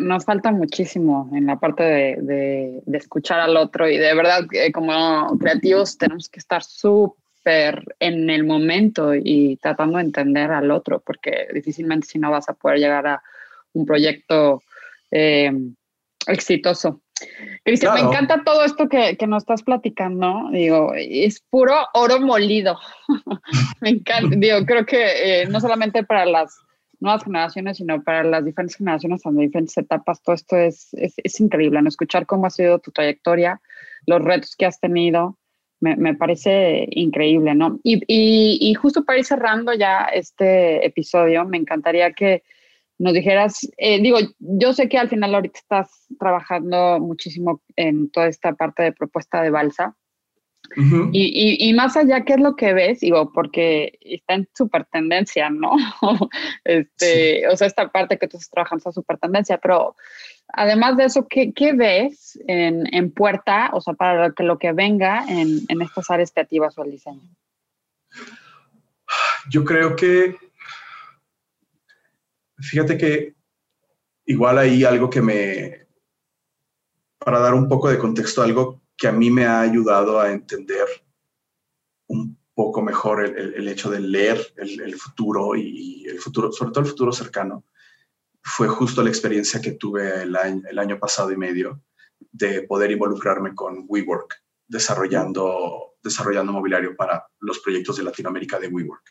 nos 0.00 0.24
falta 0.24 0.52
muchísimo 0.52 1.30
en 1.34 1.46
la 1.46 1.58
parte 1.58 1.82
de, 1.82 2.82
escuchar 2.92 3.40
al 3.40 3.56
otro 3.56 3.88
y 3.88 3.98
de 3.98 4.14
verdad 4.14 4.46
como 4.72 5.38
creativos 5.38 5.98
tenemos 5.98 6.28
que 6.28 6.40
estar 6.40 6.62
súper 6.62 7.96
en 8.00 8.30
el 8.30 8.44
momento 8.44 9.14
y 9.14 9.58
tratando 9.60 9.98
de 9.98 10.04
entender 10.04 10.50
al 10.50 10.70
otro 10.70 11.00
porque 11.00 11.48
difícilmente 11.52 12.06
si 12.06 12.18
no 12.18 12.30
vas 12.30 12.48
a 12.48 12.54
poder 12.54 12.78
llegar 12.78 13.06
a 13.06 13.22
un 13.74 13.84
proyecto 13.84 14.62
eh, 15.10 15.52
exitoso. 16.26 17.02
Cristian, 17.64 17.94
me 17.94 18.00
encanta 18.00 18.42
todo 18.44 18.64
esto 18.64 18.88
que, 18.88 19.16
que, 19.16 19.26
nos 19.26 19.42
estás 19.42 19.62
platicando. 19.62 20.48
Digo, 20.52 20.92
es 20.94 21.40
puro 21.40 21.74
oro 21.94 22.20
molido. 22.20 22.78
me 23.80 23.90
encanta. 23.90 24.36
Digo, 24.36 24.64
creo 24.66 24.84
que 24.84 25.42
eh, 25.42 25.46
no 25.46 25.60
solamente 25.60 26.04
para 26.04 26.26
las 26.26 26.58
nuevas 27.00 27.24
generaciones, 27.24 27.78
sino 27.78 28.02
para 28.02 28.22
las 28.24 28.44
diferentes 28.44 28.76
generaciones 28.76 29.24
en 29.24 29.36
diferentes 29.36 29.76
etapas. 29.76 30.22
Todo 30.22 30.34
esto 30.34 30.56
es, 30.56 30.92
es, 30.94 31.14
es, 31.22 31.40
increíble, 31.40 31.80
¿no? 31.82 31.88
Escuchar 31.88 32.26
cómo 32.26 32.46
ha 32.46 32.50
sido 32.50 32.78
tu 32.78 32.90
trayectoria, 32.90 33.60
los 34.06 34.22
retos 34.22 34.56
que 34.56 34.66
has 34.66 34.80
tenido, 34.80 35.38
me, 35.80 35.96
me 35.96 36.14
parece 36.14 36.86
increíble, 36.90 37.54
¿no? 37.54 37.78
Y, 37.82 37.96
y, 38.06 38.58
y, 38.60 38.74
justo 38.74 39.04
para 39.04 39.18
ir 39.18 39.24
cerrando 39.24 39.74
ya 39.74 40.04
este 40.04 40.84
episodio, 40.86 41.44
me 41.44 41.58
encantaría 41.58 42.12
que 42.12 42.42
nos 42.98 43.12
dijeras, 43.12 43.68
eh, 43.76 44.00
digo, 44.00 44.18
yo 44.38 44.72
sé 44.72 44.88
que 44.88 44.98
al 44.98 45.08
final 45.08 45.34
ahorita 45.34 45.58
estás 45.58 46.06
trabajando 46.18 46.98
muchísimo 47.00 47.62
en 47.76 48.10
toda 48.10 48.28
esta 48.28 48.54
parte 48.54 48.82
de 48.82 48.92
propuesta 48.92 49.42
de 49.42 49.50
balsa, 49.50 49.96
y, 51.12 51.68
y, 51.68 51.72
más 51.74 51.96
allá, 51.96 52.24
¿qué 52.24 52.34
es 52.34 52.40
lo 52.40 52.56
que 52.56 52.72
ves? 52.72 53.00
Digo, 53.00 53.32
porque 53.32 53.98
está 54.00 54.34
en 54.34 54.48
super 54.54 54.84
tendencia, 54.86 55.48
¿no? 55.50 55.72
este, 56.64 57.46
O 57.48 57.56
sea, 57.56 57.66
esta 57.66 57.88
parte 57.88 58.18
que 58.18 58.28
tú 58.28 58.36
estás 58.36 58.50
trabajando 58.50 58.80
está 58.80 58.92
super 58.92 59.18
tendencia, 59.18 59.58
pero 59.58 59.96
además 60.48 60.96
de 60.96 61.04
eso, 61.04 61.26
¿qué, 61.28 61.52
qué 61.52 61.72
ves 61.72 62.38
en, 62.46 62.92
en, 62.94 63.10
puerta, 63.10 63.70
o 63.72 63.80
sea, 63.80 63.94
para 63.94 64.32
que 64.32 64.42
lo 64.42 64.58
que 64.58 64.72
venga 64.72 65.24
en, 65.28 65.60
en 65.68 65.82
estas 65.82 66.10
áreas 66.10 66.32
creativas 66.32 66.76
o 66.78 66.84
el 66.84 66.90
diseño? 66.90 67.22
Yo 69.50 69.64
creo 69.64 69.96
que, 69.96 70.36
fíjate 72.58 72.96
que 72.96 73.34
igual 74.26 74.58
hay 74.58 74.84
algo 74.84 75.08
que 75.10 75.22
me, 75.22 75.86
para 77.18 77.40
dar 77.40 77.54
un 77.54 77.68
poco 77.68 77.88
de 77.88 77.98
contexto, 77.98 78.42
algo 78.42 78.82
que 78.96 79.08
a 79.08 79.12
mí 79.12 79.30
me 79.30 79.46
ha 79.46 79.60
ayudado 79.60 80.20
a 80.20 80.32
entender 80.32 80.86
un 82.08 82.38
poco 82.54 82.82
mejor 82.82 83.24
el, 83.24 83.68
hecho 83.68 83.90
de 83.90 84.00
leer 84.00 84.54
el, 84.56 84.94
futuro 84.94 85.54
y 85.54 86.06
el 86.06 86.18
futuro, 86.18 86.50
sobre 86.50 86.72
todo 86.72 86.80
el 86.84 86.90
futuro 86.90 87.12
cercano, 87.12 87.64
fue 88.42 88.68
justo 88.68 89.02
la 89.02 89.10
experiencia 89.10 89.60
que 89.60 89.72
tuve 89.72 90.22
el 90.22 90.36
año, 90.78 90.98
pasado 90.98 91.32
y 91.32 91.36
medio 91.36 91.82
de 92.32 92.62
poder 92.62 92.92
involucrarme 92.92 93.54
con 93.54 93.84
WeWork, 93.88 94.42
desarrollando, 94.66 95.96
desarrollando 96.02 96.52
mobiliario 96.52 96.96
para 96.96 97.26
los 97.40 97.58
proyectos 97.58 97.96
de 97.96 98.04
Latinoamérica 98.04 98.58
de 98.58 98.68
WeWork. 98.68 99.02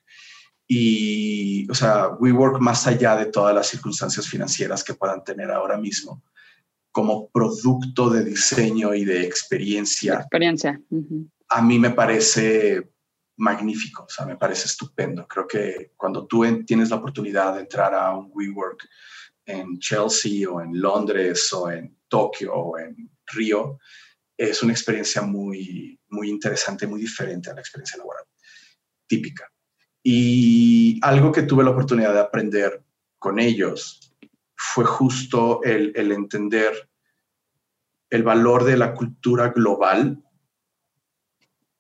Y, 0.68 1.70
o 1.70 1.76
sea, 1.76 2.10
WeWork, 2.20 2.60
más 2.60 2.88
allá 2.88 3.16
de 3.16 3.28
todas 3.28 3.54
las 3.54 3.68
circunstancias 3.68 4.28
financieras 4.28 4.84
que 4.84 4.96
puedan 4.96 5.24
tener 5.24 5.52
ahora 5.52 5.78
mismo, 5.78 6.24
como 6.92 7.30
producto 7.30 8.10
de 8.10 8.24
diseño 8.24 8.94
y 8.94 9.06
de 9.06 9.24
experiencia. 9.24 10.16
Experiencia. 10.16 10.82
A 11.50 11.62
mí 11.62 11.78
me 11.78 11.92
parece 11.92 12.92
magnífico, 13.38 14.04
o 14.04 14.10
sea, 14.10 14.26
me 14.26 14.38
parece 14.38 14.66
estupendo. 14.66 15.28
Creo 15.28 15.46
que 15.46 15.92
cuando 15.98 16.26
tú 16.26 16.44
tienes 16.66 16.90
la 16.90 16.96
oportunidad 16.96 17.54
de 17.54 17.62
entrar 17.62 17.94
a 17.94 18.16
un 18.16 18.32
WeWork 18.34 18.88
en 19.46 19.78
Chelsea 19.80 20.50
o 20.50 20.62
en 20.62 20.80
Londres 20.80 21.52
o 21.54 21.70
en 21.70 21.96
Tokio 22.08 22.54
o 22.54 22.80
en 22.80 23.12
Río, 23.28 23.78
es 24.38 24.64
una 24.64 24.74
experiencia 24.74 25.22
muy, 25.22 26.00
muy 26.10 26.30
interesante, 26.30 26.88
muy 26.88 27.02
diferente 27.02 27.50
a 27.50 27.54
la 27.54 27.62
experiencia 27.62 27.98
laboral 27.98 28.26
típica. 29.08 29.52
Y 30.08 31.00
algo 31.02 31.32
que 31.32 31.42
tuve 31.42 31.64
la 31.64 31.72
oportunidad 31.72 32.14
de 32.14 32.20
aprender 32.20 32.84
con 33.18 33.40
ellos 33.40 34.14
fue 34.56 34.86
justo 34.86 35.64
el, 35.64 35.96
entender 36.12 36.92
el 38.12 38.22
valor 38.22 38.66
de 38.66 38.78
la 38.78 38.94
cultura 38.94 39.50
global, 39.50 40.24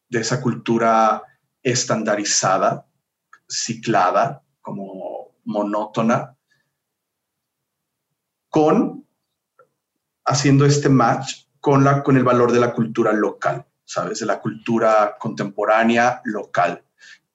de 0.09 0.19
esa 0.19 0.41
cultura 0.41 1.21
estandarizada, 1.61 2.87
ciclada, 3.47 4.43
como 4.59 5.35
monótona, 5.43 6.35
con 8.49 9.07
haciendo 10.25 10.65
este 10.65 10.89
match 10.89 11.45
con, 11.59 11.83
la, 11.83 12.01
con 12.01 12.17
el 12.17 12.23
valor 12.23 12.51
de 12.51 12.59
la 12.59 12.73
cultura 12.73 13.13
local, 13.13 13.67
¿sabes? 13.83 14.19
De 14.19 14.25
la 14.25 14.41
cultura 14.41 15.15
contemporánea 15.19 16.21
local. 16.23 16.83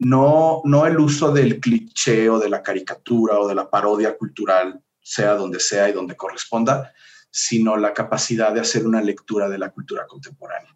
No, 0.00 0.62
no 0.64 0.86
el 0.86 0.98
uso 0.98 1.30
del 1.30 1.60
cliché 1.60 2.30
o 2.30 2.38
de 2.38 2.48
la 2.48 2.62
caricatura 2.62 3.38
o 3.38 3.46
de 3.46 3.54
la 3.54 3.68
parodia 3.68 4.16
cultural 4.16 4.82
sea 4.98 5.34
donde 5.34 5.60
sea 5.60 5.90
y 5.90 5.92
donde 5.92 6.16
corresponda, 6.16 6.92
sino 7.30 7.76
la 7.76 7.92
capacidad 7.92 8.52
de 8.52 8.60
hacer 8.60 8.86
una 8.86 9.02
lectura 9.02 9.48
de 9.48 9.58
la 9.58 9.70
cultura 9.70 10.06
contemporánea. 10.06 10.74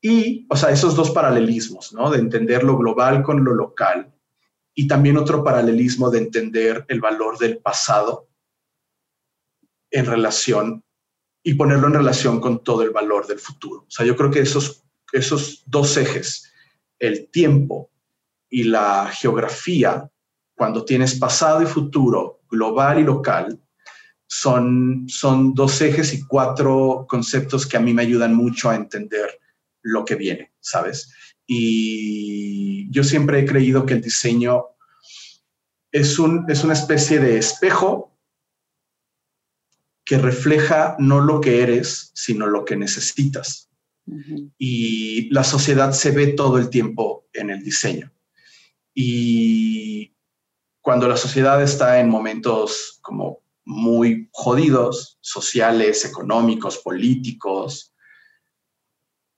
Y, 0.00 0.46
o 0.50 0.56
sea, 0.56 0.70
esos 0.70 0.94
dos 0.94 1.10
paralelismos, 1.10 1.94
¿no? 1.94 2.10
De 2.10 2.18
entender 2.18 2.62
lo 2.62 2.76
global 2.76 3.22
con 3.22 3.42
lo 3.42 3.54
local 3.54 4.14
y 4.74 4.86
también 4.86 5.16
otro 5.16 5.42
paralelismo 5.42 6.10
de 6.10 6.18
entender 6.18 6.84
el 6.88 7.00
valor 7.00 7.38
del 7.38 7.58
pasado 7.58 8.28
en 9.90 10.04
relación 10.04 10.84
y 11.42 11.54
ponerlo 11.54 11.86
en 11.86 11.94
relación 11.94 12.40
con 12.40 12.62
todo 12.62 12.82
el 12.82 12.90
valor 12.90 13.26
del 13.26 13.38
futuro. 13.38 13.82
O 13.82 13.90
sea, 13.90 14.04
yo 14.04 14.16
creo 14.16 14.30
que 14.30 14.40
esos, 14.40 14.84
esos 15.12 15.62
dos 15.66 15.96
ejes, 15.96 16.52
el 16.98 17.30
tiempo 17.30 17.90
y 18.54 18.62
la 18.62 19.10
geografía, 19.12 20.08
cuando 20.54 20.84
tienes 20.84 21.16
pasado 21.16 21.60
y 21.60 21.66
futuro, 21.66 22.42
global 22.48 23.00
y 23.00 23.02
local, 23.02 23.60
son, 24.28 25.06
son 25.08 25.54
dos 25.54 25.80
ejes 25.80 26.14
y 26.14 26.24
cuatro 26.24 27.04
conceptos 27.08 27.66
que 27.66 27.76
a 27.76 27.80
mí 27.80 27.92
me 27.92 28.02
ayudan 28.02 28.32
mucho 28.32 28.70
a 28.70 28.76
entender 28.76 29.40
lo 29.82 30.04
que 30.04 30.14
viene, 30.14 30.52
¿sabes? 30.60 31.12
Y 31.48 32.88
yo 32.92 33.02
siempre 33.02 33.40
he 33.40 33.44
creído 33.44 33.84
que 33.86 33.94
el 33.94 34.00
diseño 34.00 34.66
es, 35.90 36.20
un, 36.20 36.48
es 36.48 36.62
una 36.62 36.74
especie 36.74 37.18
de 37.18 37.38
espejo 37.38 38.16
que 40.04 40.18
refleja 40.18 40.94
no 41.00 41.20
lo 41.20 41.40
que 41.40 41.60
eres, 41.60 42.12
sino 42.14 42.46
lo 42.46 42.64
que 42.64 42.76
necesitas. 42.76 43.68
Y 44.58 45.28
la 45.34 45.42
sociedad 45.42 45.90
se 45.90 46.12
ve 46.12 46.28
todo 46.28 46.58
el 46.58 46.70
tiempo 46.70 47.26
en 47.32 47.50
el 47.50 47.64
diseño. 47.64 48.13
Y 48.94 50.14
cuando 50.80 51.08
la 51.08 51.16
sociedad 51.16 51.62
está 51.62 51.98
en 51.98 52.08
momentos 52.08 52.98
como 53.02 53.42
muy 53.64 54.28
jodidos, 54.32 55.18
sociales, 55.20 56.04
económicos, 56.04 56.78
políticos, 56.78 57.94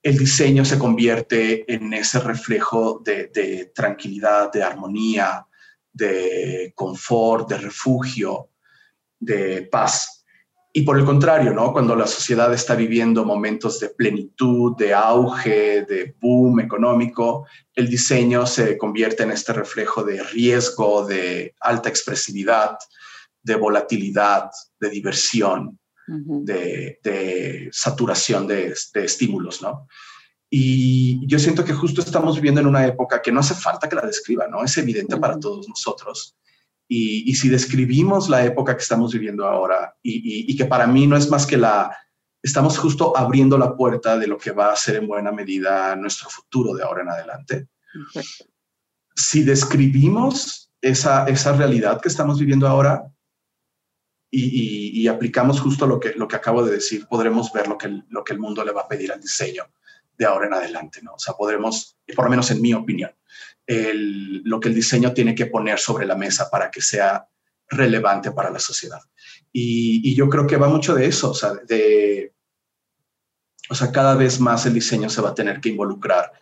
el 0.06 0.18
diseño 0.18 0.64
se 0.64 0.78
convierte 0.78 1.72
en 1.72 1.92
ese 1.92 2.20
reflejo 2.20 3.02
de, 3.04 3.72
tranquilidad, 3.74 4.52
de 4.52 4.62
armonía, 4.62 5.44
de 5.92 6.72
confort, 6.76 7.48
de 7.48 7.58
refugio, 7.58 8.50
de 9.18 9.62
paz. 9.62 10.15
Y 10.76 10.82
por 10.82 10.98
el 10.98 11.06
contrario, 11.06 11.54
¿no? 11.54 11.72
cuando 11.72 11.96
la 11.96 12.06
sociedad 12.06 12.52
está 12.52 12.74
viviendo 12.74 13.24
momentos 13.24 13.80
de 13.80 13.88
plenitud, 13.88 14.76
de 14.76 14.92
auge, 14.92 15.86
de 15.86 16.14
boom 16.20 16.60
económico, 16.60 17.46
el 17.72 17.88
diseño 17.88 18.46
se 18.46 18.76
convierte 18.76 19.22
en 19.22 19.30
este 19.30 19.54
reflejo 19.54 20.04
de 20.04 20.22
riesgo, 20.22 21.06
de 21.06 21.54
alta 21.60 21.88
expresividad, 21.88 22.76
de 23.42 23.54
volatilidad, 23.54 24.50
de 24.78 24.90
diversión, 24.90 25.78
de, 26.06 27.70
saturación 27.72 28.46
de, 28.46 28.74
estímulos, 28.96 29.62
¿no? 29.62 29.88
Y 30.50 31.26
yo 31.26 31.38
siento 31.38 31.64
que 31.64 31.72
justo 31.72 32.02
estamos 32.02 32.36
viviendo 32.36 32.60
en 32.60 32.66
una 32.66 32.86
época 32.86 33.22
que 33.22 33.32
no 33.32 33.40
hace 33.40 33.54
falta 33.54 33.88
que 33.88 33.96
la 33.96 34.02
describa, 34.02 34.46
¿no? 34.46 34.62
Es 34.62 34.76
evidente 34.76 35.16
para 35.16 35.40
todos 35.40 35.66
nosotros. 35.70 36.36
Y, 36.88 37.34
si 37.34 37.48
describimos 37.48 38.28
la 38.28 38.44
época 38.44 38.76
que 38.76 38.82
estamos 38.82 39.12
viviendo 39.12 39.46
ahora 39.46 39.96
y, 40.02 40.56
que 40.56 40.66
para 40.66 40.86
mí 40.86 41.06
no 41.06 41.16
es 41.16 41.28
más 41.28 41.46
que 41.46 41.56
la, 41.56 41.96
estamos 42.42 42.78
justo 42.78 43.16
abriendo 43.16 43.58
la 43.58 43.76
puerta 43.76 44.16
de 44.16 44.28
lo 44.28 44.38
que 44.38 44.52
va 44.52 44.72
a 44.72 44.76
ser 44.76 44.96
en 44.96 45.08
buena 45.08 45.32
medida 45.32 45.96
nuestro 45.96 46.30
futuro 46.30 46.74
de 46.74 46.84
ahora 46.84 47.02
en 47.02 47.08
adelante. 47.08 47.68
Si 49.14 49.42
describimos 49.42 50.70
esa, 50.80 51.26
esa 51.26 51.52
realidad 51.56 52.00
que 52.00 52.08
estamos 52.08 52.38
viviendo 52.38 52.68
ahora, 52.68 53.10
y, 54.30 55.08
aplicamos 55.08 55.60
justo 55.60 55.86
lo 55.86 55.98
que, 55.98 56.12
lo 56.14 56.28
que 56.28 56.36
acabo 56.36 56.64
de 56.64 56.72
decir, 56.72 57.06
podremos 57.08 57.52
ver 57.52 57.68
lo 57.68 57.78
que, 57.78 58.02
lo 58.08 58.24
que 58.24 58.32
el 58.32 58.38
mundo 58.38 58.64
le 58.64 58.72
va 58.72 58.82
a 58.82 58.88
pedir 58.88 59.12
al 59.12 59.20
diseño 59.20 59.64
de 60.18 60.24
ahora 60.24 60.46
en 60.46 60.54
adelante, 60.54 61.00
¿no? 61.02 61.14
O 61.14 61.18
sea, 61.18 61.34
podremos, 61.34 61.96
por 62.14 62.24
lo 62.24 62.30
menos 62.30 62.50
en 62.50 62.60
mi 62.60 62.74
opinión, 62.74 63.10
lo 63.68 64.60
que 64.60 64.68
el 64.68 64.74
diseño 64.74 65.12
tiene 65.12 65.34
que 65.34 65.46
poner 65.46 65.78
sobre 65.78 66.06
la 66.06 66.14
mesa 66.14 66.48
para 66.50 66.70
que 66.70 66.80
sea 66.80 67.26
relevante 67.68 68.30
para 68.30 68.50
la 68.50 68.60
sociedad. 68.60 69.00
Y, 69.52 70.14
yo 70.14 70.28
creo 70.28 70.46
que 70.46 70.56
va 70.56 70.68
mucho 70.68 70.94
de 70.94 71.06
eso, 71.06 71.30
o 71.30 71.34
sea, 71.34 71.54
de, 71.54 72.32
o 73.68 73.74
sea, 73.74 73.90
cada 73.90 74.14
vez 74.14 74.38
más 74.38 74.66
el 74.66 74.74
diseño 74.74 75.08
se 75.10 75.20
va 75.20 75.30
a 75.30 75.34
tener 75.34 75.60
que 75.60 75.70
involucrar 75.70 76.32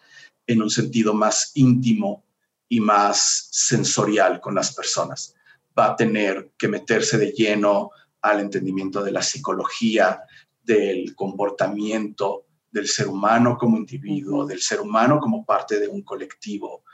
en 0.47 0.61
un 0.61 0.71
sentido 0.71 1.15
más 1.15 1.53
íntimo 1.55 2.25
y 2.69 2.81
más 2.81 3.49
sensorial 3.51 4.41
con 4.41 4.55
las 4.55 4.75
personas 4.75 5.35
va 5.79 5.87
a 5.87 5.97
tener 5.97 6.53
que 6.57 6.69
meterse 6.69 7.19
de 7.19 7.33
lleno 7.33 7.91
al 8.21 8.41
entendimiento 8.41 9.03
de 9.03 9.13
la 9.13 9.23
psicología, 9.23 10.23
del 10.63 11.15
comportamiento 11.15 12.47
del 12.71 12.89
ser 12.89 13.09
humano 13.09 13.57
como 13.57 13.77
individuo, 13.77 14.47
del 14.47 14.61
ser 14.61 14.81
humano 14.81 15.21
como 15.21 15.45
parte 15.45 15.79
de 15.79 15.89
un 15.89 16.03
colectivo, 16.03 16.85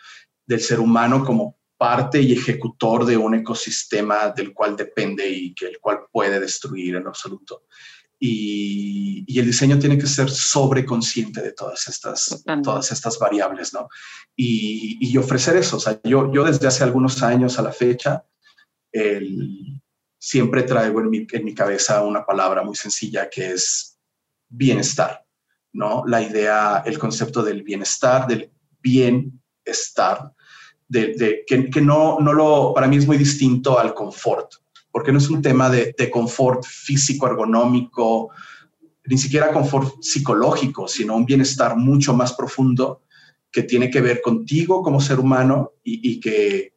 del 0.50 0.60
ser 0.60 0.80
humano 0.80 1.24
como 1.24 1.56
parte 1.78 2.20
y 2.20 2.32
ejecutor 2.32 3.04
de 3.04 3.16
un 3.16 3.36
ecosistema 3.36 4.30
del 4.30 4.52
cual 4.52 4.74
depende 4.74 5.30
y 5.30 5.54
que 5.54 5.66
el 5.66 5.78
cual 5.78 6.00
puede 6.10 6.40
destruir 6.40 6.96
en 6.96 7.06
absoluto. 7.06 7.66
Y, 8.18 9.24
el 9.38 9.46
diseño 9.46 9.78
tiene 9.78 9.96
que 9.96 10.08
ser 10.08 10.28
sobreconsciente 10.28 11.40
de 11.40 11.52
todas 11.52 11.86
estas, 11.86 12.42
todas 12.64 12.90
estas 12.90 13.16
variables, 13.18 13.72
¿no? 13.72 13.88
Y, 14.34 15.16
ofrecer 15.16 15.56
eso. 15.56 15.76
O 15.76 15.80
sea, 15.80 16.00
yo, 16.02 16.32
yo 16.32 16.42
desde 16.42 16.66
hace 16.66 16.82
algunos 16.82 17.22
años 17.22 17.56
a 17.58 17.62
la 17.62 17.72
fecha 17.72 18.24
siempre 20.18 20.64
traigo 20.64 21.00
en 21.00 21.10
mi, 21.10 21.26
en 21.30 21.44
mi 21.44 21.54
cabeza 21.54 22.02
una 22.02 22.26
palabra 22.26 22.64
muy 22.64 22.74
sencilla 22.74 23.30
que 23.30 23.52
es 23.52 23.96
bienestar, 24.48 25.24
¿no? 25.72 26.02
La 26.06 26.20
idea, 26.20 26.82
el 26.84 26.98
concepto 26.98 27.40
del 27.44 27.62
bienestar, 27.62 28.26
del 28.26 28.52
bienestar, 28.80 30.34
de, 30.90 31.14
de 31.14 31.44
que, 31.46 31.70
que, 31.70 31.80
no, 31.80 32.18
no 32.20 32.34
lo, 32.34 32.74
para 32.74 32.86
mí 32.86 32.96
es 32.96 33.06
muy 33.06 33.16
distinto 33.16 33.78
al 33.78 33.94
confort, 33.94 34.52
porque 34.90 35.12
no 35.12 35.18
es 35.18 35.30
un 35.30 35.40
tema 35.40 35.70
de, 35.70 35.94
de 35.96 36.10
confort 36.10 36.64
físico, 36.64 37.26
ergonómico, 37.26 38.30
ni 39.06 39.16
siquiera 39.16 39.52
confort 39.52 40.02
psicológico, 40.02 40.86
sino 40.86 41.16
un 41.16 41.24
bienestar 41.24 41.76
mucho 41.76 42.12
más 42.12 42.34
profundo 42.34 43.02
que 43.50 43.62
tiene 43.62 43.88
que 43.88 44.00
ver 44.00 44.20
contigo 44.20 44.82
como 44.82 45.00
ser 45.00 45.18
humano 45.18 45.72
y, 45.82 46.10
y 46.10 46.20
que 46.20 46.74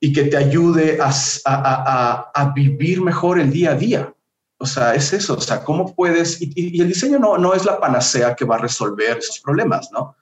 y 0.00 0.12
que 0.12 0.24
te 0.24 0.36
ayude 0.36 0.98
a, 1.00 2.52
vivir 2.54 3.00
mejor 3.00 3.40
el 3.40 3.50
día 3.50 3.72
a 3.72 3.74
día. 3.74 4.14
O 4.58 4.66
sea, 4.66 4.94
es 4.94 5.12
eso, 5.12 5.34
o 5.34 5.40
sea, 5.40 5.62
¿cómo 5.62 5.94
puedes? 5.94 6.38
Y, 6.40 6.80
el 6.80 6.88
diseño 6.88 7.18
no, 7.18 7.38
no 7.38 7.54
es 7.54 7.64
la 7.64 7.80
panacea 7.80 8.34
que 8.34 8.44
va 8.44 8.56
a 8.56 8.60
resolver 8.60 9.18
esos 9.18 9.40
problemas, 9.40 9.90
¿no? 9.92 10.16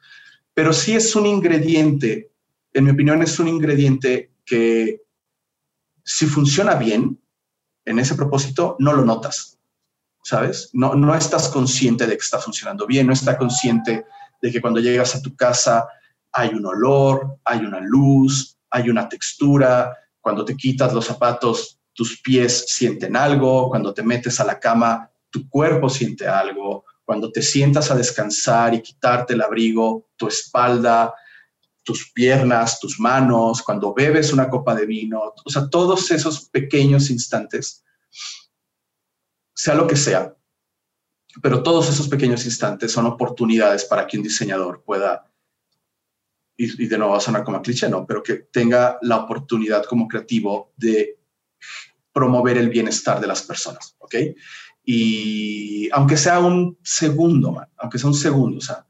Pero 0.56 0.72
sí 0.72 0.96
es 0.96 1.14
un 1.14 1.26
ingrediente, 1.26 2.32
en 2.72 2.84
mi 2.84 2.90
opinión 2.92 3.22
es 3.22 3.38
un 3.38 3.46
ingrediente 3.46 4.32
que 4.42 5.02
si 6.02 6.24
funciona 6.24 6.76
bien 6.76 7.20
en 7.84 7.98
ese 7.98 8.14
propósito, 8.14 8.74
no 8.78 8.94
lo 8.94 9.04
notas, 9.04 9.58
¿sabes? 10.24 10.70
No, 10.72 10.94
no 10.94 11.14
estás 11.14 11.50
consciente 11.50 12.06
de 12.06 12.16
que 12.16 12.22
está 12.22 12.38
funcionando 12.38 12.86
bien, 12.86 13.06
no 13.06 13.12
estás 13.12 13.36
consciente 13.36 14.06
de 14.40 14.50
que 14.50 14.62
cuando 14.62 14.80
llegas 14.80 15.14
a 15.14 15.20
tu 15.20 15.36
casa 15.36 15.88
hay 16.32 16.48
un 16.54 16.64
olor, 16.64 17.38
hay 17.44 17.58
una 17.58 17.80
luz, 17.80 18.56
hay 18.70 18.88
una 18.88 19.10
textura, 19.10 19.94
cuando 20.22 20.42
te 20.42 20.56
quitas 20.56 20.94
los 20.94 21.04
zapatos, 21.04 21.78
tus 21.92 22.22
pies 22.22 22.64
sienten 22.66 23.14
algo, 23.14 23.68
cuando 23.68 23.92
te 23.92 24.02
metes 24.02 24.40
a 24.40 24.46
la 24.46 24.58
cama, 24.58 25.10
tu 25.28 25.50
cuerpo 25.50 25.90
siente 25.90 26.26
algo, 26.26 26.86
cuando 27.06 27.32
te 27.32 27.40
sientas 27.40 27.90
a 27.90 27.94
descansar 27.94 28.74
y 28.74 28.82
quitarte 28.82 29.32
el 29.34 29.40
abrigo, 29.40 30.10
tu 30.16 30.26
espalda, 30.26 31.14
tus 31.84 32.12
piernas, 32.12 32.80
tus 32.80 32.98
manos, 32.98 33.62
cuando 33.62 33.94
bebes 33.94 34.32
una 34.32 34.50
copa 34.50 34.74
de 34.74 34.86
vino, 34.86 35.32
o 35.44 35.50
sea, 35.50 35.70
todos 35.70 36.10
esos 36.10 36.50
pequeños 36.50 37.08
instantes, 37.10 37.84
sea 39.54 39.74
lo 39.76 39.86
que 39.86 39.96
sea, 39.96 40.34
pero 41.40 41.62
todos 41.62 41.88
esos 41.88 42.08
pequeños 42.08 42.44
instantes 42.44 42.90
son 42.90 43.06
oportunidades 43.06 43.84
para 43.84 44.06
que 44.06 44.16
un 44.16 44.24
diseñador 44.24 44.82
pueda 44.84 45.30
y, 46.56 46.86
de 46.86 46.98
nuevo 46.98 47.12
va 47.12 47.18
a 47.18 47.20
sonar 47.20 47.44
como 47.44 47.62
cliché, 47.62 47.88
¿no? 47.88 48.06
Pero 48.06 48.22
que 48.22 48.34
tenga 48.34 48.98
la 49.02 49.18
oportunidad 49.18 49.84
como 49.84 50.08
creativo 50.08 50.72
de 50.76 51.18
promover 52.12 52.56
el 52.56 52.70
bienestar 52.70 53.20
de 53.20 53.26
las 53.26 53.42
personas, 53.42 53.94
¿ok? 53.98 54.14
Y 54.88 55.90
aunque 55.90 56.16
sea 56.16 56.38
un 56.38 56.78
segundo, 56.82 57.60
aunque 57.76 57.98
sea 57.98 58.08
un 58.08 58.14
segundo, 58.14 58.58
o 58.58 58.60
sea, 58.60 58.86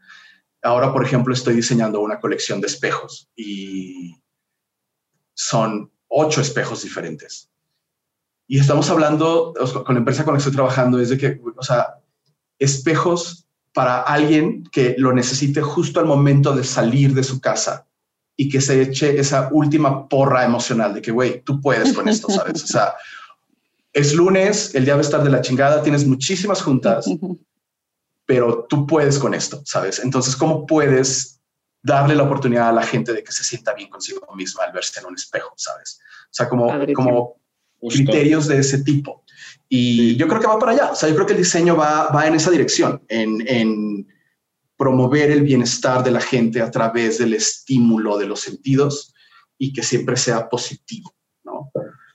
ahora, 0.62 0.92
por 0.92 1.02
ejemplo, 1.02 1.32
estoy 1.32 1.54
diseñando 1.54 2.00
una 2.00 2.20
colección 2.20 2.60
de 2.60 2.66
espejos 2.66 3.30
y 3.34 4.14
son 5.34 5.90
ocho 6.08 6.42
espejos 6.42 6.82
diferentes. 6.82 7.50
Y 8.46 8.60
estamos 8.60 8.90
hablando, 8.90 9.54
con 9.84 9.94
la 9.94 10.00
empresa 10.00 10.24
con 10.24 10.34
la 10.34 10.36
que 10.36 10.42
estoy 10.42 10.54
trabajando, 10.54 11.00
es 11.00 11.08
de 11.08 11.16
que, 11.16 11.40
o 11.56 11.62
sea, 11.62 11.96
espejos 12.58 13.46
para 13.72 14.02
alguien 14.02 14.64
que 14.70 14.96
lo 14.98 15.14
necesite 15.14 15.62
justo 15.62 15.98
al 15.98 16.06
momento 16.06 16.54
de 16.54 16.64
salir 16.64 17.14
de 17.14 17.24
su 17.24 17.40
casa 17.40 17.86
y 18.36 18.50
que 18.50 18.60
se 18.60 18.82
eche 18.82 19.18
esa 19.18 19.48
última 19.50 20.08
porra 20.08 20.44
emocional 20.44 20.92
de 20.92 21.00
que, 21.00 21.10
güey, 21.10 21.40
tú 21.42 21.60
puedes 21.60 21.94
con 21.94 22.06
esto, 22.06 22.28
¿sabes? 22.28 22.62
O 22.64 22.66
sea, 22.66 22.94
es 23.96 24.12
lunes, 24.12 24.74
el 24.74 24.84
día 24.84 24.92
va 24.92 25.00
a 25.00 25.02
estar 25.02 25.24
de 25.24 25.30
la 25.30 25.40
chingada, 25.40 25.82
tienes 25.82 26.06
muchísimas 26.06 26.60
juntas, 26.60 27.06
pero 28.26 28.66
tú 28.68 28.86
puedes 28.86 29.18
con 29.18 29.32
esto, 29.32 29.62
¿sabes? 29.64 30.00
Entonces, 30.00 30.36
¿cómo 30.36 30.66
puedes 30.66 31.40
darle 31.82 32.14
la 32.14 32.24
oportunidad 32.24 32.68
a 32.68 32.72
la 32.72 32.82
gente 32.82 33.14
de 33.14 33.24
que 33.24 33.32
se 33.32 33.42
sienta 33.42 33.72
bien 33.72 33.88
consigo 33.88 34.20
misma 34.36 34.64
al 34.64 34.72
verse 34.72 35.00
en 35.00 35.06
un 35.06 35.14
espejo, 35.14 35.54
¿sabes? 35.56 35.98
O 36.24 36.28
sea, 36.34 36.46
como, 36.46 36.70
como 36.94 37.36
criterios 37.88 38.46
de 38.48 38.58
ese 38.58 38.84
tipo. 38.84 39.24
Y 39.66 40.14
yo 40.16 40.28
creo 40.28 40.42
que 40.42 40.46
va 40.46 40.58
para 40.58 40.72
allá. 40.72 40.90
O 40.92 40.94
sea, 40.94 41.08
yo 41.08 41.14
creo 41.14 41.26
que 41.26 41.32
el 41.32 41.38
diseño 41.38 41.74
va, 41.74 42.10
va 42.10 42.26
en 42.26 42.34
esa 42.34 42.50
dirección, 42.50 43.02
en, 43.08 43.42
en, 43.48 44.06
promover 44.76 45.30
el 45.30 45.40
bienestar 45.40 46.04
de 46.04 46.10
la 46.10 46.20
gente 46.20 46.60
a 46.60 46.70
través 46.70 47.16
del 47.16 47.32
estímulo 47.32 48.18
de 48.18 48.26
los 48.26 48.40
sentidos 48.40 49.14
y 49.56 49.72
que 49.72 49.82
siempre 49.82 50.18
sea 50.18 50.50
positivo. 50.50 51.15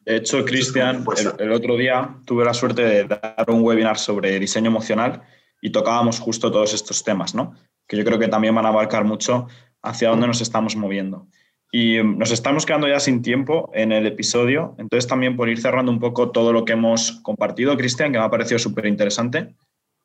De 0.05 0.17
hecho, 0.17 0.43
Cristian, 0.45 1.05
el, 1.17 1.45
el, 1.47 1.51
otro 1.51 1.77
día 1.77 2.15
tuve 2.25 2.43
la 2.43 2.53
suerte 2.53 2.83
de 2.83 3.03
dar 3.05 3.45
un 3.49 3.61
webinar 3.61 3.97
sobre 3.97 4.39
diseño 4.39 4.69
emocional 4.69 5.21
y 5.61 5.71
tocábamos 5.71 6.19
justo 6.19 6.51
todos 6.51 6.73
estos 6.73 7.03
temas, 7.03 7.35
¿no? 7.35 7.53
Que 7.87 7.97
yo 7.97 8.03
creo 8.03 8.17
que 8.17 8.27
también 8.27 8.55
van 8.55 8.65
a 8.65 8.69
abarcar 8.69 9.05
mucho 9.05 9.47
hacia 9.83 10.09
dónde 10.09 10.27
nos 10.27 10.41
estamos 10.41 10.75
moviendo. 10.75 11.27
Y 11.71 12.01
mm, 12.01 12.17
nos 12.17 12.31
estamos 12.31 12.65
quedando 12.65 12.87
ya 12.87 12.99
sin 12.99 13.21
tiempo 13.21 13.71
en 13.73 13.91
el 13.91 14.05
episodio, 14.05 14.75
entonces 14.77 15.07
también 15.07 15.35
por 15.35 15.49
ir 15.49 15.59
cerrando 15.59 15.91
un 15.91 15.99
poco 15.99 16.31
todo 16.31 16.51
lo 16.51 16.65
que 16.65 16.73
hemos 16.73 17.13
compartido, 17.23 17.77
Cristian, 17.77 18.11
que 18.11 18.19
me 18.19 18.25
ha 18.25 18.29
parecido 18.29 18.59
súper 18.59 18.87
interesante, 18.87 19.55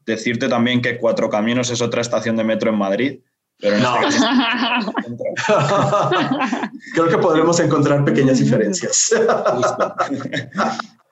decirte 0.04 0.48
también 0.48 0.80
que 0.80 0.98
Cuatro 0.98 1.28
Caminos 1.28 1.70
es 1.70 1.82
otra 1.82 2.00
estación 2.00 2.36
de 2.36 2.44
metro 2.44 2.70
en 2.70 2.78
Madrid, 2.78 3.20
pero 3.58 3.78
no. 3.78 4.06
este 4.06 4.18
Creo 6.94 7.08
que 7.08 7.18
podremos 7.18 7.58
encontrar 7.60 8.04
pequeñas 8.04 8.38
diferencias. 8.38 9.14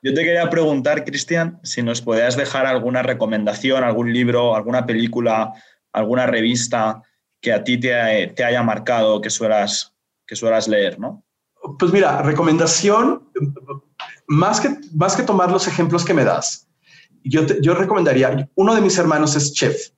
Yo 0.02 0.12
te 0.12 0.22
quería 0.22 0.50
preguntar, 0.50 1.04
Cristian, 1.04 1.58
si 1.62 1.82
nos 1.82 2.02
podías 2.02 2.36
dejar 2.36 2.66
alguna 2.66 3.02
recomendación, 3.02 3.82
algún 3.82 4.12
libro, 4.12 4.54
alguna 4.54 4.84
película, 4.84 5.54
alguna 5.92 6.26
revista 6.26 7.02
que 7.40 7.52
a 7.52 7.64
ti 7.64 7.78
te, 7.78 7.94
haya 7.94 8.62
marcado, 8.62 9.20
que 9.20 9.30
suelas 9.30 9.92
que 10.26 10.36
suelas 10.36 10.68
leer, 10.68 10.98
¿no? 10.98 11.22
Pues 11.78 11.92
mira, 11.92 12.22
recomendación, 12.22 13.28
más 14.26 14.60
que, 14.60 14.70
más 14.94 15.16
que 15.16 15.22
tomar 15.22 15.50
los 15.50 15.68
ejemplos 15.68 16.04
que 16.04 16.14
me 16.14 16.24
das, 16.24 16.66
yo, 17.22 17.46
yo 17.60 17.74
recomendaría, 17.74 18.48
uno 18.54 18.74
de 18.74 18.80
mis 18.80 18.98
hermanos 18.98 19.36
es 19.36 19.52
chef. 19.52 19.90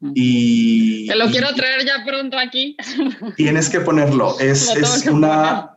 Y, 0.00 1.06
Te 1.06 1.16
lo 1.16 1.26
quiero 1.30 1.54
traer 1.54 1.84
ya 1.84 2.04
pronto 2.04 2.38
aquí. 2.38 2.76
Tienes 3.36 3.68
que 3.68 3.80
ponerlo. 3.80 4.36
Es, 4.40 4.68
es 4.70 5.06
una, 5.06 5.76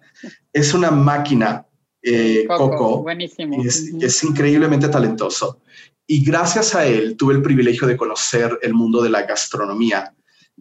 es 0.54 0.74
una 0.74 0.92
máquina, 0.92 1.66
eh, 2.02 2.46
Coco. 2.48 3.02
Buenísimo. 3.04 3.64
Es, 3.64 3.94
es 4.00 4.24
increíblemente 4.24 4.90
talentoso. 4.90 5.62
Y 6.06 6.24
gracias 6.24 6.74
a 6.76 6.86
él 6.86 7.16
tuve 7.18 7.36
el 7.36 7.42
privilegio 7.42 7.88
de 7.88 7.96
conocer 7.96 8.58
el 8.62 8.74
mundo 8.74 9.02
de 9.02 9.10
la 9.10 9.24
gastronomía 9.24 10.14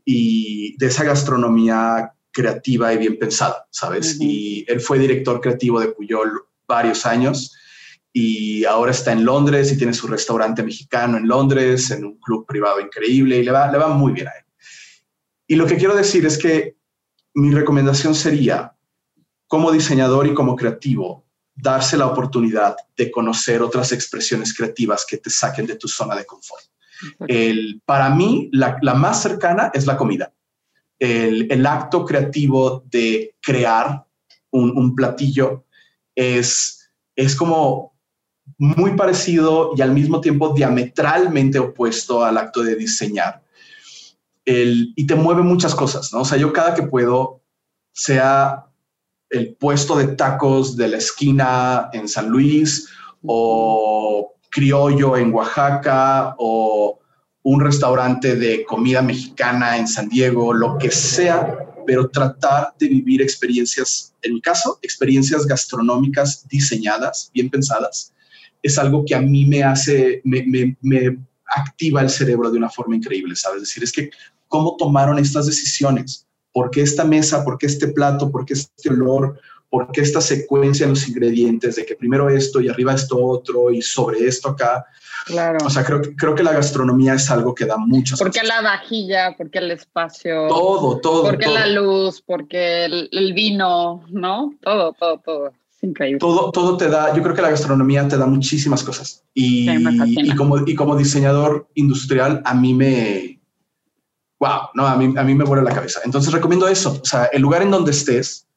y 0.05 0.77
de 0.77 0.87
esa 0.87 1.05
gastronomía 1.05 2.13
creativa 2.31 2.93
y 2.93 2.99
bien 2.99 3.19
pensada, 3.19 3.67
¿sabes? 3.71 4.19
Y 4.21 4.65
él 4.69 4.81
fue 4.81 4.99
director 4.99 5.41
creativo 5.41 5.81
de 5.81 5.89
Puyol 5.89 6.43
varios 6.67 7.07
años 7.07 7.58
y 8.19 8.65
ahora 8.65 8.91
está 8.91 9.13
en 9.13 9.25
Londres 9.25 9.71
y 9.71 9.77
tiene 9.79 9.93
su 9.93 10.07
restaurante 10.07 10.63
mexicano 10.63 11.17
en 11.17 11.29
Londres, 11.29 11.91
en 11.91 12.05
un 12.05 12.19
club 12.19 12.47
privado 12.47 12.81
increíble 12.81 13.39
y 13.39 13.45
le 13.45 13.53
va, 13.53 13.71
le 13.71 13.79
va 13.79 13.89
muy 13.89 14.13
bien 14.13 14.29
a 14.29 14.31
él. 14.31 14.45
Y 15.47 15.57
lo 15.57 15.67
que 15.67 15.77
quiero 15.77 15.95
decir 15.95 16.27
es 16.27 16.37
que 16.37 16.77
mi 17.35 17.53
recomendación 17.53 18.15
sería, 18.15 18.75
como 19.47 19.71
diseñador 19.71 20.27
y 20.27 20.35
como 20.35 20.57
creativo, 20.57 21.27
darse 21.55 21.97
la 21.97 22.07
oportunidad 22.07 22.77
de 22.97 23.11
conocer 23.11 23.63
otras 23.63 23.93
expresiones 23.93 24.55
creativas 24.57 25.07
que 25.09 25.19
te 25.19 25.31
saquen 25.31 25.67
de 25.67 25.77
tu 25.77 25.89
zona 25.89 26.17
de 26.17 26.27
confort. 26.27 26.65
El, 27.29 27.81
para 27.85 28.11
mí, 28.11 28.49
la, 28.53 28.79
la 28.83 28.95
más 28.95 29.23
cercana 29.23 29.71
es 29.73 29.87
la 29.87 29.97
comida 29.97 30.33
el, 30.99 31.67
acto 31.67 32.05
creativo 32.05 32.85
de 32.91 33.37
crear 33.41 34.05
un, 34.51 34.95
platillo 34.95 35.67
es, 36.15 36.91
es 37.15 37.37
como 37.37 37.98
muy 38.57 38.97
parecido 38.97 39.73
y 39.77 39.83
al 39.83 39.93
mismo 39.93 40.21
tiempo 40.21 40.55
diametralmente 40.55 41.59
opuesto 41.59 42.25
al 42.25 42.39
acto 42.39 42.63
de 42.63 42.77
diseñar. 42.77 43.43
y 44.51 45.07
te 45.07 45.15
mueve 45.15 45.43
muchas 45.43 45.75
cosas, 45.75 46.11
¿no? 46.11 46.21
O 46.23 46.25
sea, 46.25 46.39
yo 46.39 46.55
cada 46.55 46.75
que 46.75 46.83
puedo, 46.83 47.43
sea 47.93 48.65
el 49.29 49.55
puesto 49.57 49.97
de 49.97 50.09
tacos 50.09 50.75
de 50.75 50.89
la 50.89 50.97
esquina 50.97 51.91
en 51.93 52.09
San 52.09 52.31
Luis 52.31 52.89
o 53.23 54.35
criollo 54.51 55.17
en 55.19 55.35
Oaxaca 55.35 56.35
o 56.39 56.99
un 57.43 57.61
restaurante 57.61 58.37
de 58.37 58.65
comida 58.65 59.03
mexicana 59.03 59.77
en 59.77 59.87
San 59.87 60.09
Diego, 60.09 60.53
lo 60.53 60.79
que 60.79 60.91
sea, 60.91 61.59
pero 61.87 62.09
tratar 62.09 62.75
de 62.79 62.89
vivir 62.89 63.23
experiencias, 63.23 64.15
en 64.23 64.35
mi 64.35 64.41
caso, 64.41 64.79
experiencias 64.83 65.47
gastronómicas 65.47 66.47
diseñadas, 66.49 67.31
bien 67.33 67.49
pensadas, 67.49 68.13
es 68.63 68.79
algo 68.79 69.05
que 69.05 69.15
a 69.15 69.21
mí 69.21 69.45
me 69.45 69.63
hace, 69.63 70.21
me, 70.25 70.45
me, 70.81 71.19
activa 71.47 72.03
el 72.03 72.11
cerebro 72.11 72.51
de 72.51 72.59
una 72.59 72.69
forma 72.69 72.97
increíble, 72.97 73.35
¿sabes? 73.35 73.63
Es 73.63 73.69
decir, 73.69 73.83
es 73.83 73.93
que 73.93 74.11
cómo 74.49 74.77
tomaron 74.77 75.19
estas 75.19 75.47
decisiones, 75.47 76.27
por 76.53 76.71
qué 76.71 76.83
esta 76.83 77.05
mesa, 77.05 77.45
por 77.45 77.57
qué 77.57 77.67
este 77.67 77.89
plato, 77.89 78.31
por 78.31 78.45
qué 78.45 78.53
este 78.55 78.91
olor, 78.91 79.41
por 79.71 79.91
qué 79.93 80.01
esta 80.01 80.21
secuencia 80.21 80.85
en 80.85 80.91
los 80.91 81.09
ingredientes, 81.09 81.77
de 81.77 81.85
que 81.85 81.95
primero 81.95 82.29
esto 82.31 82.61
y 82.61 82.69
arriba 82.69 82.95
esto 82.95 83.23
otro 83.23 83.71
y 83.71 83.83
sobre 83.83 84.27
esto 84.27 84.51
acá. 84.51 84.87
Claro. 85.27 85.59
O 85.65 85.71
sea, 85.71 85.85
creo, 85.85 86.01
creo 86.17 86.35
que 86.35 86.43
la 86.43 86.53
gastronomía 86.53 87.15
es 87.15 87.31
algo 87.31 87.55
que 87.55 87.67
da 87.67 87.77
mucho. 87.77 88.17
¿Por 88.17 88.31
qué 88.31 88.43
la 88.43 88.63
vajilla? 88.63 89.37
¿Por 89.37 89.51
qué 89.51 89.59
el 89.59 89.71
espacio? 89.71 90.49
Todo, 90.49 90.99
todo. 91.01 91.23
¿Por 91.25 91.39
qué 91.39 91.49
la 91.49 91.67
luz? 91.67 92.23
¿Por 92.23 92.49
qué 92.49 92.87
el, 92.87 93.33
vino? 93.35 94.05
¿No? 94.09 94.55
Todo, 94.63 94.95
todo, 94.95 95.19
todo. 95.19 95.53
Es 95.79 95.85
increíble. 95.85 96.19
Todo, 96.19 96.51
todo 96.51 96.77
te 96.77 96.89
da, 96.89 97.15
yo 97.15 97.23
creo 97.23 97.35
que 97.35 97.43
la 97.43 97.51
gastronomía 97.51 98.07
te 98.07 98.19
da 98.19 98.27
muchísimas 98.27 98.83
cosas. 98.83 99.25
Y, 99.33 99.71
y, 99.71 100.35
como, 100.35 100.67
y 100.67 100.75
como 100.75 100.97
diseñador 100.97 101.69
industrial, 101.75 102.43
a 102.45 102.55
mí 102.55 102.75
me, 102.75 103.41
wow, 104.41 104.71
no, 104.75 104.87
a 104.87 104.97
mí, 104.97 105.15
a 105.17 105.23
mí 105.23 105.35
me 105.35 105.45
vuela 105.45 105.63
la 105.63 105.75
cabeza. 105.75 106.01
Entonces 106.05 106.33
recomiendo 106.33 106.69
eso. 106.69 106.99
O 107.01 107.05
sea, 107.05 107.27
el 107.27 107.43
lugar 107.43 107.63
en 107.63 107.71
donde 107.71 107.93
estés, 107.93 108.49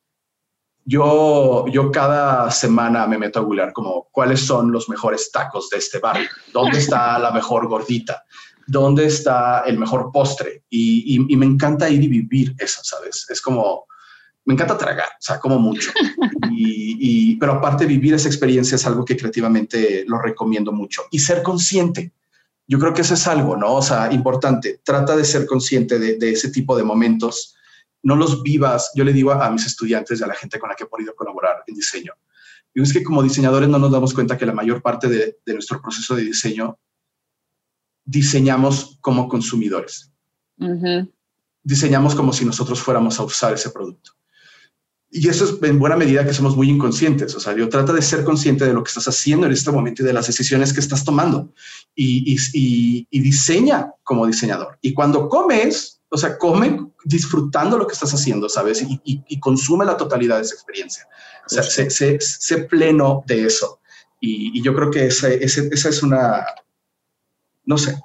yo, 0.83 1.65
yo 1.67 1.91
cada 1.91 2.49
semana 2.51 3.05
me 3.07 3.17
meto 3.17 3.39
a 3.39 3.43
googlear 3.43 3.71
como 3.71 4.07
cuáles 4.11 4.41
son 4.41 4.71
los 4.71 4.89
mejores 4.89 5.31
tacos 5.31 5.69
de 5.69 5.77
este 5.77 5.99
barrio, 5.99 6.29
dónde 6.53 6.79
está 6.79 7.19
la 7.19 7.31
mejor 7.31 7.67
gordita, 7.67 8.23
dónde 8.67 9.05
está 9.05 9.63
el 9.65 9.77
mejor 9.77 10.11
postre. 10.11 10.63
Y, 10.69 11.19
me 11.35 11.45
encanta 11.45 11.89
ir 11.89 12.03
y 12.03 12.07
vivir 12.07 12.55
eso, 12.57 12.81
¿sabes? 12.83 13.27
Es 13.29 13.41
como, 13.41 13.85
me 14.45 14.53
encanta 14.55 14.77
tragar, 14.77 15.07
o 15.07 15.21
sea, 15.21 15.39
como 15.39 15.59
mucho. 15.59 15.91
Y, 16.53 17.37
pero 17.37 17.53
aparte 17.53 17.85
vivir 17.85 18.13
esa 18.13 18.27
experiencia 18.27 18.75
es 18.75 18.85
algo 18.85 19.05
que 19.05 19.17
creativamente 19.17 20.03
lo 20.07 20.19
recomiendo 20.19 20.71
mucho. 20.71 21.03
Y 21.09 21.19
ser 21.19 21.41
consciente. 21.41 22.11
Yo 22.67 22.77
creo 22.77 22.93
que 22.93 23.01
eso 23.01 23.15
es 23.15 23.27
algo, 23.27 23.55
¿no? 23.55 23.75
O 23.75 23.81
sea, 23.81 24.11
importante. 24.11 24.81
Trata 24.83 25.15
de 25.15 25.25
ser 25.25 25.45
consciente 25.45 25.97
de, 25.97 26.17
de 26.17 26.31
ese 26.31 26.51
tipo 26.51 26.75
de 26.75 26.83
momentos 26.83 27.55
no 28.03 28.15
los 28.15 28.41
vivas. 28.43 28.91
Yo 28.95 29.03
le 29.03 29.13
digo 29.13 29.31
a, 29.31 29.49
mis 29.51 29.65
estudiantes 29.65 30.19
y 30.19 30.23
a 30.23 30.27
la 30.27 30.35
gente 30.35 30.59
con 30.59 30.69
la 30.69 30.75
que 30.75 30.83
he 30.83 30.87
podido 30.87 31.15
colaborar 31.15 31.63
en 31.67 31.75
diseño. 31.75 32.13
Y 32.73 32.81
es 32.81 32.93
que 32.93 33.03
como 33.03 33.21
diseñadores 33.21 33.69
no 33.69 33.79
nos 33.79 33.91
damos 33.91 34.13
cuenta 34.13 34.37
que 34.37 34.45
la 34.45 34.53
mayor 34.53 34.81
parte 34.81 35.07
de, 35.07 35.37
nuestro 35.47 35.81
proceso 35.81 36.15
de 36.15 36.23
diseño 36.23 36.79
diseñamos 38.05 38.97
como 39.01 39.27
consumidores. 39.27 40.11
Diseñamos 41.63 42.15
como 42.15 42.33
si 42.33 42.45
nosotros 42.45 42.81
fuéramos 42.81 43.19
a 43.19 43.23
usar 43.23 43.53
ese 43.53 43.69
producto. 43.69 44.11
Y 45.11 45.27
eso 45.27 45.43
es 45.43 45.61
en 45.61 45.77
buena 45.77 45.97
medida 45.97 46.25
que 46.25 46.33
somos 46.33 46.55
muy 46.55 46.69
inconscientes. 46.69 47.35
O 47.35 47.39
sea, 47.39 47.53
yo 47.55 47.67
trata 47.67 47.91
de 47.91 48.01
ser 48.01 48.23
consciente 48.23 48.65
de 48.65 48.73
lo 48.73 48.81
que 48.81 48.87
estás 48.87 49.07
haciendo 49.09 49.45
en 49.45 49.51
este 49.51 49.69
momento 49.69 50.01
y 50.01 50.05
de 50.05 50.13
las 50.13 50.27
decisiones 50.27 50.71
que 50.71 50.79
estás 50.79 51.03
tomando. 51.03 51.53
Y, 51.93 52.37
y 52.53 53.19
diseña 53.19 53.91
como 54.03 54.25
diseñador. 54.25 54.77
Y 54.81 54.93
cuando 54.93 55.27
comes, 55.27 56.01
o 56.09 56.17
sea, 56.17 56.37
come 56.37 56.91
disfrutando 57.05 57.77
lo 57.77 57.87
que 57.87 57.93
estás 57.93 58.13
haciendo, 58.13 58.49
¿sabes? 58.49 58.85
Y, 59.03 59.39
consume 59.39 59.85
la 59.85 59.95
totalidad 59.95 60.37
de 60.37 60.43
esa 60.43 60.55
experiencia. 60.55 61.07
O 61.45 61.49
sea, 61.49 61.63
sé, 61.63 62.57
pleno 62.69 63.23
de 63.25 63.45
eso. 63.45 63.79
Y, 64.19 64.61
yo 64.61 64.75
creo 64.75 64.91
que 64.91 65.05
esa 65.07 65.29
es 65.29 66.03
una, 66.03 66.45
no 67.65 67.77
sé, 67.77 67.97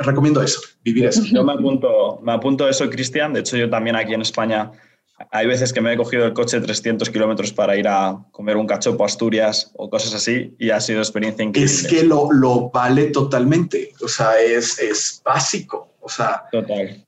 recomiendo 0.00 0.42
eso, 0.42 0.60
vivir 0.84 1.06
eso. 1.06 1.22
Yo 1.24 1.44
me 1.44 1.54
apunto, 1.54 2.20
me 2.22 2.32
apunto 2.32 2.68
eso, 2.68 2.88
Cristian. 2.90 3.32
De 3.32 3.40
hecho, 3.40 3.56
yo 3.56 3.70
también 3.70 3.96
aquí 3.96 4.12
en 4.12 4.22
España 4.22 4.70
hay 5.30 5.46
veces 5.46 5.72
que 5.72 5.80
me 5.80 5.92
he 5.92 5.96
cogido 5.96 6.26
el 6.26 6.32
coche 6.32 6.60
300 6.60 7.08
kilómetros 7.10 7.52
para 7.52 7.76
ir 7.76 7.88
a 7.88 8.18
comer 8.32 8.56
un 8.56 8.66
cachopo 8.66 9.02
a 9.02 9.06
Asturias 9.06 9.72
o 9.74 9.88
cosas 9.88 10.14
así 10.14 10.54
y 10.58 10.70
ha 10.70 10.80
sido 10.80 11.00
experiencia 11.00 11.44
increíble. 11.44 11.72
Es 11.72 11.86
que 11.86 12.02
lo, 12.02 12.30
lo 12.32 12.70
vale 12.70 13.06
totalmente, 13.06 13.92
o 14.02 14.08
sea, 14.08 14.38
es, 14.40 14.78
es 14.78 15.22
básico, 15.24 15.94
o 16.00 16.08
sea. 16.08 16.44
Total. 16.52 17.02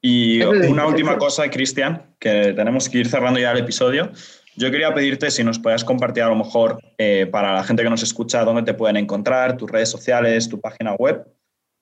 Y 0.00 0.40
una 0.42 0.86
última 0.86 1.18
cosa, 1.18 1.50
Cristian, 1.50 2.14
que 2.20 2.52
tenemos 2.54 2.88
que 2.88 2.98
ir 2.98 3.08
cerrando 3.08 3.40
ya 3.40 3.50
el 3.50 3.58
episodio. 3.58 4.12
Yo 4.56 4.70
quería 4.70 4.94
pedirte 4.94 5.30
si 5.30 5.42
nos 5.42 5.58
puedes 5.58 5.84
compartir 5.84 6.22
a 6.22 6.28
lo 6.28 6.36
mejor 6.36 6.78
eh, 6.98 7.26
para 7.30 7.52
la 7.52 7.64
gente 7.64 7.82
que 7.82 7.90
nos 7.90 8.02
escucha 8.02 8.44
dónde 8.44 8.62
te 8.62 8.74
pueden 8.74 8.96
encontrar, 8.96 9.56
tus 9.56 9.70
redes 9.70 9.88
sociales, 9.88 10.48
tu 10.48 10.60
página 10.60 10.94
web, 10.94 11.24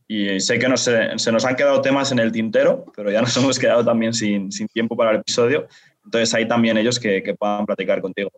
Y 0.09 0.39
sé 0.41 0.59
que 0.59 0.77
se 0.77 1.33
nos 1.33 1.45
han 1.45 1.57
quedado 1.57 1.81
temas 1.81 2.13
en 2.13 2.21
el 2.21 2.31
tintero, 2.31 2.85
pero 2.95 3.11
ya 3.11 3.21
nos 3.21 3.37
hemos 3.39 3.59
quedado 3.59 3.85
también 3.85 4.13
sin, 4.13 4.53
sin 4.53 4.69
tiempo 4.69 4.97
para 4.97 5.11
el 5.11 5.17
episodio. 5.19 5.67
Entonces 6.05 6.33
hay 6.35 6.47
también 6.47 6.77
ellos 6.77 7.01
que, 7.01 7.23
que 7.23 7.35
puedan 7.35 7.67
platicar 7.67 8.01
contigo. 8.01 8.31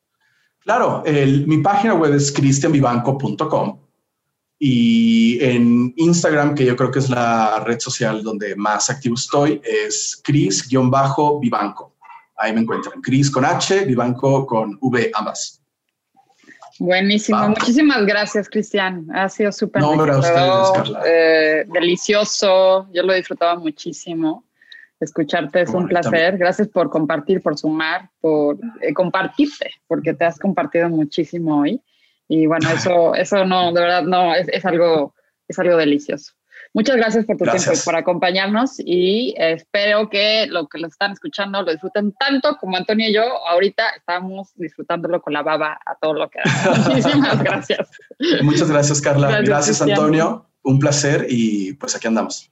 Claro, 0.61 1.02
mi 1.46 1.59
página 1.59 1.94
web 1.94 2.14
es 2.14 2.33
cristianvivanco.com 2.33 3.78
y 4.59 5.42
en 5.42 5.94
Instagram, 5.96 6.54
que 6.54 6.64
yo 6.64 6.74
creo 6.74 6.90
que 6.90 6.98
es 6.98 7.09
la 7.09 7.61
red 7.61 7.78
social 7.78 8.24
donde 8.24 8.57
más 8.57 8.90
activo 8.90 9.14
estoy, 9.14 9.61
es 9.62 10.20
cris-vivanco. 10.24 11.94
Ahí 12.37 12.52
me 12.52 12.61
encuentran. 12.61 13.00
Cris 13.00 13.31
con 13.31 13.44
H, 13.44 13.85
Vivanco 13.85 14.46
con 14.46 14.76
V 14.81 15.11
ambas. 15.14 15.62
Buenísimo, 16.78 17.48
muchísimas 17.48 18.06
gracias, 18.06 18.48
Cristian. 18.48 19.06
Ha 19.12 19.28
sido 19.28 19.50
súper 19.52 19.82
no, 19.82 19.94
eh, 21.04 21.64
delicioso. 21.68 22.88
Yo 22.92 23.02
lo 23.02 23.12
he 23.12 23.16
disfrutado 23.16 23.58
muchísimo. 23.58 24.44
Escucharte 25.00 25.62
es 25.62 25.70
un 25.70 25.88
placer. 25.88 26.38
Gracias 26.38 26.68
por 26.68 26.90
compartir, 26.90 27.42
por 27.42 27.56
sumar, 27.56 28.10
por 28.20 28.58
eh, 28.80 28.92
compartirte, 28.92 29.70
porque 29.86 30.14
te 30.14 30.24
has 30.24 30.38
compartido 30.38 30.88
muchísimo 30.88 31.60
hoy. 31.60 31.80
Y 32.28 32.46
bueno, 32.46 32.68
eso, 32.74 33.14
eso 33.14 33.44
no, 33.44 33.72
de 33.72 33.80
verdad, 33.80 34.02
no, 34.02 34.34
es, 34.34 34.48
es 34.48 34.64
algo, 34.64 35.14
es 35.48 35.58
algo 35.58 35.76
delicioso. 35.76 36.32
Muchas 36.74 36.96
gracias 36.96 37.24
por 37.24 37.37
tu 37.37 37.44
tiempo 37.44 37.72
y 37.72 37.85
por 37.85 37.96
acompañarnos 37.96 38.78
y 38.78 39.35
espero 39.38 40.09
que 40.11 40.46
lo 40.48 40.68
que 40.68 40.78
lo 40.78 40.88
están 40.88 41.12
escuchando 41.12 41.62
lo 41.62 41.72
disfruten 41.72 42.12
tanto 42.12 42.57
como 42.59 42.76
Antonio 42.76 43.09
y 43.09 43.14
yo 43.14 43.22
ahorita 43.48 43.90
estamos 43.96 44.52
disfrutándolo 44.57 45.20
con 45.20 45.33
la 45.33 45.42
baba 45.42 45.78
a 45.85 45.94
todo 45.96 46.14
lo 46.14 46.31
que 46.31 46.38
da. 46.44 46.76
Muchísimas 46.88 47.42
gracias. 47.42 47.90
Muchas 48.42 48.70
gracias, 48.70 49.00
Carla. 49.00 49.40
Gracias, 49.42 49.81
Antonio. 49.83 50.46
Un 50.62 50.78
placer 50.78 51.26
y 51.28 51.72
pues 51.74 51.96
aquí 51.96 52.07
andamos. 52.07 52.50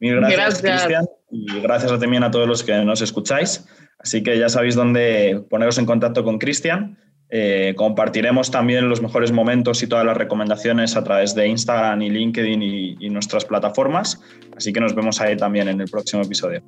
Mil 0.00 0.20
gracias, 0.20 0.60
Cristian. 0.60 1.06
Y 1.30 1.60
gracias 1.60 1.98
también 1.98 2.22
a 2.22 2.30
todos 2.30 2.46
los 2.46 2.62
que 2.62 2.84
nos 2.84 3.00
escucháis. 3.00 3.66
Así 3.98 4.22
que 4.22 4.38
ya 4.38 4.48
sabéis 4.48 4.74
dónde 4.74 5.44
poneros 5.50 5.78
en 5.78 5.86
contacto 5.86 6.22
con 6.24 6.38
Cristian. 6.38 6.98
Eh, 7.30 7.74
compartiremos 7.76 8.50
también 8.50 8.88
los 8.88 9.02
mejores 9.02 9.32
momentos 9.32 9.82
y 9.82 9.86
todas 9.86 10.04
las 10.06 10.16
recomendaciones 10.16 10.96
a 10.96 11.04
través 11.04 11.34
de 11.34 11.46
Instagram 11.46 12.00
y 12.00 12.10
LinkedIn 12.10 12.62
y, 12.62 13.10
nuestras 13.10 13.44
plataformas. 13.44 14.20
Así 14.56 14.72
que 14.72 14.80
nos 14.80 14.94
vemos 14.94 15.20
ahí 15.20 15.36
también 15.36 15.68
en 15.68 15.80
el 15.80 15.88
próximo 15.90 16.22
episodio. 16.22 16.62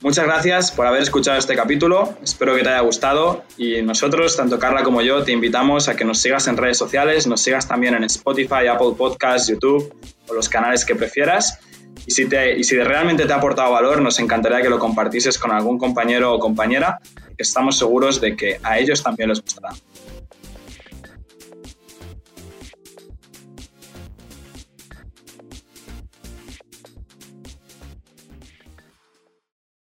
Muchas 0.00 0.26
gracias 0.26 0.70
por 0.70 0.86
haber 0.86 1.02
escuchado 1.02 1.38
este 1.38 1.56
capítulo. 1.56 2.16
Espero 2.22 2.54
que 2.54 2.62
te 2.62 2.68
haya 2.68 2.80
gustado 2.80 3.44
y 3.56 3.82
nosotros, 3.82 4.36
tanto 4.36 4.58
Carla 4.58 4.84
como 4.84 5.02
yo, 5.02 5.24
te 5.24 5.32
invitamos 5.32 5.88
a 5.88 5.96
que 5.96 6.04
nos 6.04 6.18
sigas 6.18 6.46
en 6.46 6.56
redes 6.56 6.78
sociales, 6.78 7.26
nos 7.26 7.40
sigas 7.40 7.66
también 7.66 7.94
en 7.94 8.04
Spotify, 8.04 8.68
Apple 8.70 8.92
Podcasts, 8.96 9.48
YouTube 9.48 9.92
o 10.28 10.34
los 10.34 10.48
canales 10.48 10.84
que 10.84 10.94
prefieras 10.94 11.58
y 12.08 12.10
si, 12.10 12.26
te, 12.26 12.58
y 12.58 12.64
si 12.64 12.74
realmente 12.78 13.26
te 13.26 13.32
ha 13.34 13.36
aportado 13.36 13.70
valor, 13.70 14.00
nos 14.00 14.18
encantaría 14.18 14.62
que 14.62 14.70
lo 14.70 14.78
compartieses 14.78 15.36
con 15.36 15.52
algún 15.52 15.76
compañero 15.76 16.32
o 16.32 16.38
compañera, 16.38 17.00
estamos 17.36 17.76
seguros 17.76 18.18
de 18.18 18.34
que 18.34 18.58
a 18.62 18.78
ellos 18.78 19.02
también 19.02 19.28
les 19.28 19.42
gustará. 19.42 19.74